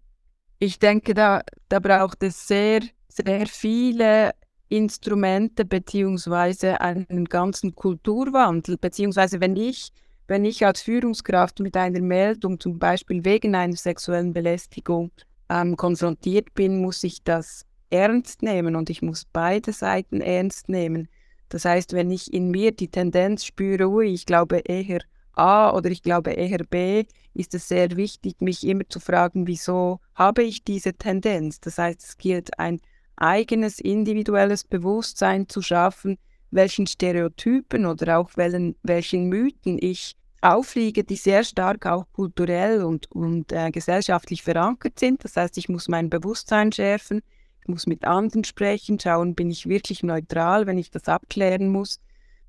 Ich 0.58 0.78
denke, 0.78 1.14
da, 1.14 1.40
da 1.70 1.78
braucht 1.78 2.22
es 2.22 2.46
sehr, 2.46 2.82
sehr 3.08 3.46
viele 3.46 4.32
Instrumente 4.68 5.64
beziehungsweise 5.64 6.78
einen 6.82 7.24
ganzen 7.24 7.74
Kulturwandel, 7.74 8.76
beziehungsweise 8.76 9.40
wenn 9.40 9.56
ich, 9.56 9.92
wenn 10.28 10.44
ich 10.44 10.64
als 10.66 10.82
Führungskraft 10.82 11.60
mit 11.60 11.76
einer 11.76 12.00
Meldung 12.00 12.58
zum 12.58 12.78
Beispiel 12.78 13.24
wegen 13.24 13.54
einer 13.54 13.76
sexuellen 13.76 14.32
Belästigung 14.32 15.10
ähm, 15.48 15.76
konfrontiert 15.76 16.54
bin, 16.54 16.80
muss 16.80 17.04
ich 17.04 17.22
das 17.22 17.64
ernst 17.90 18.42
nehmen 18.42 18.76
und 18.76 18.90
ich 18.90 19.02
muss 19.02 19.24
beide 19.32 19.72
Seiten 19.72 20.20
ernst 20.20 20.68
nehmen. 20.68 21.08
Das 21.48 21.64
heißt, 21.64 21.92
wenn 21.92 22.10
ich 22.10 22.32
in 22.32 22.50
mir 22.50 22.72
die 22.72 22.88
Tendenz 22.88 23.44
spüre, 23.44 23.88
ui, 23.88 24.06
ich 24.06 24.26
glaube 24.26 24.58
eher 24.58 25.00
A 25.34 25.70
oder 25.70 25.90
ich 25.90 26.02
glaube 26.02 26.32
eher 26.32 26.64
B, 26.68 27.04
ist 27.34 27.54
es 27.54 27.68
sehr 27.68 27.96
wichtig, 27.96 28.40
mich 28.40 28.66
immer 28.66 28.88
zu 28.88 28.98
fragen, 28.98 29.46
wieso 29.46 30.00
habe 30.14 30.42
ich 30.42 30.64
diese 30.64 30.94
Tendenz? 30.94 31.60
Das 31.60 31.78
heißt, 31.78 32.02
es 32.02 32.16
gilt 32.16 32.58
ein 32.58 32.80
eigenes 33.16 33.78
individuelles 33.78 34.64
Bewusstsein 34.64 35.48
zu 35.48 35.62
schaffen, 35.62 36.18
welchen 36.56 36.86
Stereotypen 36.86 37.86
oder 37.86 38.18
auch 38.18 38.30
welchen, 38.36 38.76
welchen 38.82 39.28
Mythen 39.28 39.78
ich 39.80 40.16
aufliege, 40.40 41.04
die 41.04 41.16
sehr 41.16 41.44
stark 41.44 41.86
auch 41.86 42.04
kulturell 42.12 42.82
und, 42.82 43.10
und 43.12 43.52
äh, 43.52 43.70
gesellschaftlich 43.70 44.42
verankert 44.42 44.98
sind. 44.98 45.24
Das 45.24 45.36
heißt, 45.36 45.56
ich 45.58 45.68
muss 45.68 45.88
mein 45.88 46.10
Bewusstsein 46.10 46.72
schärfen, 46.72 47.22
ich 47.62 47.68
muss 47.68 47.86
mit 47.86 48.04
anderen 48.04 48.44
sprechen, 48.44 48.98
schauen, 49.00 49.34
bin 49.34 49.50
ich 49.50 49.68
wirklich 49.68 50.02
neutral, 50.02 50.66
wenn 50.66 50.78
ich 50.78 50.90
das 50.90 51.08
abklären 51.08 51.68
muss. 51.68 52.00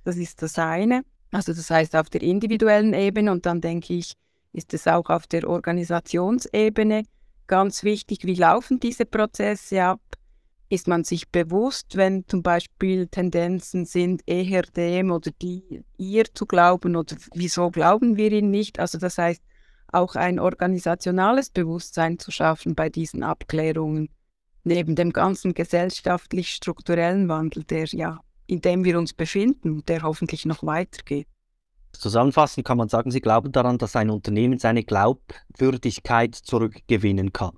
Das 0.04 0.17
ist 0.17 0.41
das 0.41 0.60
eine. 0.60 1.04
Also 1.32 1.54
das 1.54 1.70
heißt 1.70 1.96
auf 1.96 2.10
der 2.10 2.22
individuellen 2.22 2.93
Ebene 2.93 3.32
und 3.32 3.46
dann 3.46 3.62
denke 3.62 3.93
ich, 3.93 4.13
ist 4.54 4.74
es 4.74 4.88
auch 4.88 5.10
auf 5.10 5.28
der 5.28 5.48
Organisationsebene 5.48 7.04
ganz 7.48 7.84
wichtig, 7.84 8.26
wie 8.26 8.36
laufen 8.36 8.80
diese 8.80 9.06
Prozesse 9.06 9.84
ab? 9.84 10.02
Ist 10.69 10.88
man 10.88 11.03
sich 11.03 11.30
bewusst, 11.30 11.95
wenn 11.95 12.27
zum 12.27 12.43
Beispiel 12.43 13.08
Tendenzen 13.08 13.86
sind, 13.86 14.21
eher 14.25 14.63
dem 14.63 15.12
oder 15.12 15.32
die 15.41 15.84
ihr 15.97 16.25
zu 16.34 16.45
glauben 16.45 16.95
oder 16.95 17.15
wieso 17.34 17.71
glauben 17.71 18.17
wir 18.17 18.32
ihnen 18.32 18.51
nicht? 18.51 18.80
Also 18.80 18.97
das 18.97 19.17
heißt, 19.17 19.41
auch 19.91 20.15
ein 20.15 20.39
organisationales 20.39 21.49
Bewusstsein 21.49 22.19
zu 22.19 22.32
schaffen 22.32 22.75
bei 22.75 22.89
diesen 22.89 23.23
Abklärungen 23.23 24.10
neben 24.63 24.95
dem 24.95 25.13
ganzen 25.13 25.53
gesellschaftlich-strukturellen 25.53 27.30
Wandel, 27.30 27.63
der 27.63 27.86
ja, 27.86 28.19
in 28.45 28.62
dem 28.62 28.84
wir 28.84 28.97
uns 28.99 29.13
befinden 29.13 29.71
und 29.71 29.89
der 29.89 30.03
hoffentlich 30.03 30.45
noch 30.45 30.63
weitergeht. 30.63 31.27
Zusammenfassend 31.93 32.65
kann 32.67 32.77
man 32.77 32.89
sagen, 32.89 33.10
Sie 33.12 33.21
glauben 33.21 33.51
daran, 33.51 33.77
dass 33.77 33.95
ein 33.95 34.10
Unternehmen 34.10 34.60
seine 34.60 34.84
Glaubwürdigkeit 34.84 36.36
zurückgewinnen 36.36 37.34
kann. 37.34 37.58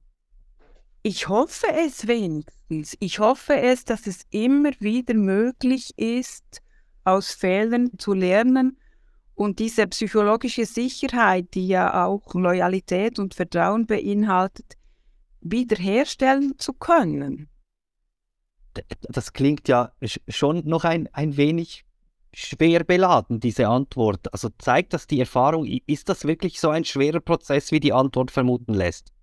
Ich 1.01 1.29
hoffe 1.29 1.67
es 1.71 2.07
wenigstens. 2.07 2.95
Ich 2.99 3.19
hoffe 3.19 3.55
es, 3.55 3.85
dass 3.85 4.05
es 4.05 4.25
immer 4.31 4.71
wieder 4.79 5.13
möglich 5.13 5.91
ist, 5.97 6.61
aus 7.05 7.31
Fehlern 7.31 7.97
zu 7.97 8.13
lernen 8.13 8.77
und 9.33 9.59
diese 9.59 9.87
psychologische 9.87 10.65
Sicherheit, 10.65 11.53
die 11.53 11.67
ja 11.67 12.05
auch 12.05 12.33
Loyalität 12.33 13.17
und 13.19 13.33
Vertrauen 13.33 13.85
beinhaltet, 13.85 14.73
wiederherstellen 15.39 16.59
zu 16.59 16.73
können. 16.73 17.47
Das 19.01 19.31
klingt 19.31 19.69
ja 19.69 19.93
schon 20.27 20.67
noch 20.67 20.83
ein, 20.83 21.07
ein 21.13 21.37
wenig 21.37 21.85
schwer 22.33 22.83
beladen, 22.83 23.39
diese 23.39 23.69
Antwort. 23.69 24.31
Also 24.33 24.49
zeigt 24.57 24.93
das 24.93 25.07
die 25.07 25.21
Erfahrung, 25.21 25.65
ist 25.65 26.09
das 26.09 26.25
wirklich 26.25 26.59
so 26.59 26.69
ein 26.69 26.83
schwerer 26.83 27.21
Prozess, 27.21 27.71
wie 27.71 27.79
die 27.79 27.93
Antwort 27.93 28.31
vermuten 28.31 28.73
lässt? 28.73 29.13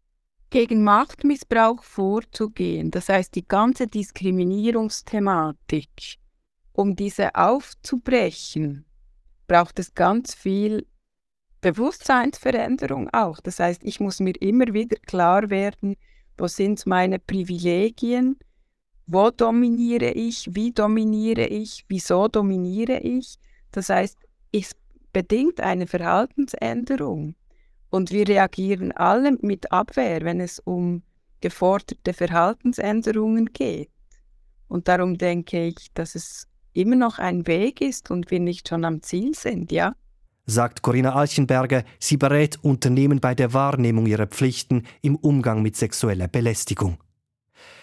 Gegen 0.57 0.85
Machtmissbrauch 0.85 1.83
vorzugehen, 1.83 2.91
das 2.91 3.11
heißt 3.11 3.35
die 3.35 3.47
ganze 3.47 3.89
Diskriminierungsthematik, 3.89 6.17
um 6.73 6.97
diese 6.97 7.35
aufzubrechen, 7.35 8.87
braucht 9.49 9.79
es 9.79 9.95
ganz 9.95 10.35
viel 10.35 10.87
Bewusstseinsveränderung 11.61 13.11
auch. 13.13 13.39
Das 13.41 13.61
heißt, 13.61 13.83
ich 13.85 14.01
muss 14.01 14.19
mir 14.19 14.33
immer 14.41 14.73
wieder 14.73 14.97
klar 15.07 15.51
werden, 15.51 15.95
wo 16.39 16.47
sind 16.47 16.87
meine 16.87 17.19
Privilegien, 17.19 18.39
wo 19.07 19.31
dominiere 19.31 20.13
ich, 20.13 20.49
wie 20.55 20.73
dominiere 20.73 21.49
ich, 21.49 21.85
wieso 21.89 22.29
dominiere 22.29 23.01
ich. 23.01 23.39
Das 23.73 23.91
heißt, 23.91 24.17
es 24.53 24.73
bedingt 25.13 25.61
eine 25.61 25.87
Verhaltensänderung. 25.87 27.35
Und 27.91 28.11
wir 28.11 28.29
reagieren 28.29 28.93
alle 28.93 29.33
mit 29.41 29.73
Abwehr, 29.73 30.23
wenn 30.23 30.41
es 30.41 30.59
um 30.59 31.03
geforderte 31.41 32.13
Verhaltensänderungen 32.13 33.53
geht. 33.53 33.91
Und 34.69 34.89
darum 34.89 35.19
denke 35.19 35.67
ich, 35.67 35.93
dass 35.95 36.15
es 36.15 36.47
immer 36.73 36.97
noch 36.97 37.19
ein 37.19 37.47
Weg 37.47 37.81
ist 37.81 38.11
und 38.11 38.31
wir 38.31 38.41
nicht 38.41 38.69
schon 38.69 38.85
am 38.85 39.03
Ziel 39.03 39.35
sind, 39.35 39.71
ja 39.71 39.95
sagt 40.47 40.83
Corinna 40.83 41.15
Alchenberger, 41.15 41.85
sie 41.99 42.17
berät 42.17 42.59
Unternehmen 42.63 43.21
bei 43.21 43.35
der 43.35 43.53
Wahrnehmung 43.53 44.07
ihrer 44.07 44.27
Pflichten 44.27 44.85
im 45.03 45.17
Umgang 45.17 45.61
mit 45.63 45.77
sexueller 45.77 46.29
Belästigung. 46.29 46.99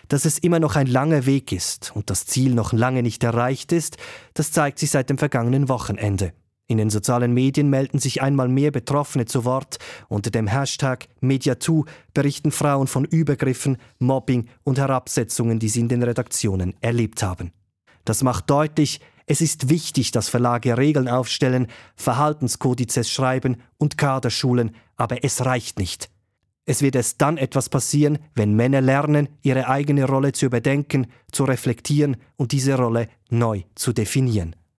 Dass 0.07 0.25
es 0.25 0.39
immer 0.39 0.59
noch 0.59 0.75
ein 0.75 0.87
langer 0.87 1.25
Weg 1.25 1.51
ist 1.51 1.91
und 1.95 2.09
das 2.09 2.25
Ziel 2.25 2.53
noch 2.53 2.73
lange 2.73 3.03
nicht 3.03 3.23
erreicht 3.23 3.71
ist, 3.71 3.97
das 4.33 4.51
zeigt 4.51 4.79
sich 4.79 4.91
seit 4.91 5.09
dem 5.09 5.17
vergangenen 5.17 5.69
Wochenende. 5.69 6.33
In 6.67 6.77
den 6.77 6.89
sozialen 6.89 7.33
Medien 7.33 7.69
melden 7.69 7.99
sich 7.99 8.21
einmal 8.21 8.47
mehr 8.47 8.71
Betroffene 8.71 9.25
zu 9.25 9.43
Wort. 9.43 9.79
Unter 10.07 10.31
dem 10.31 10.47
Hashtag 10.47 11.07
MediaToo 11.19 11.85
berichten 12.13 12.51
Frauen 12.51 12.87
von 12.87 13.05
Übergriffen, 13.05 13.77
Mobbing 13.99 14.47
und 14.63 14.77
Herabsetzungen, 14.77 15.59
die 15.59 15.69
sie 15.69 15.81
in 15.81 15.89
den 15.89 16.03
Redaktionen 16.03 16.73
erlebt 16.79 17.21
haben. 17.21 17.51
Das 18.05 18.23
macht 18.23 18.49
deutlich, 18.49 19.01
es 19.25 19.41
ist 19.41 19.69
wichtig, 19.69 20.11
dass 20.11 20.29
Verlage 20.29 20.77
Regeln 20.77 21.07
aufstellen, 21.07 21.67
Verhaltenskodizes 21.95 23.09
schreiben 23.09 23.57
und 23.77 23.97
Kader 23.97 24.29
schulen, 24.29 24.75
aber 24.97 25.23
es 25.23 25.45
reicht 25.45 25.79
nicht. 25.79 26.09
Es 26.65 26.81
wird 26.81 26.95
erst 26.95 27.21
dann 27.21 27.37
etwas 27.37 27.69
passieren, 27.69 28.19
wenn 28.35 28.55
Männer 28.55 28.81
lernen, 28.81 29.27
ihre 29.41 29.67
eigene 29.67 30.05
Rolle 30.05 30.31
zu 30.31 30.45
überdenken, 30.45 31.07
zu 31.31 31.43
reflektieren 31.43 32.17
und 32.37 32.53
diese 32.53 32.75
Rolle 32.75 33.09
neu 33.29 33.63
zu 33.75 33.91
definieren. 33.91 34.55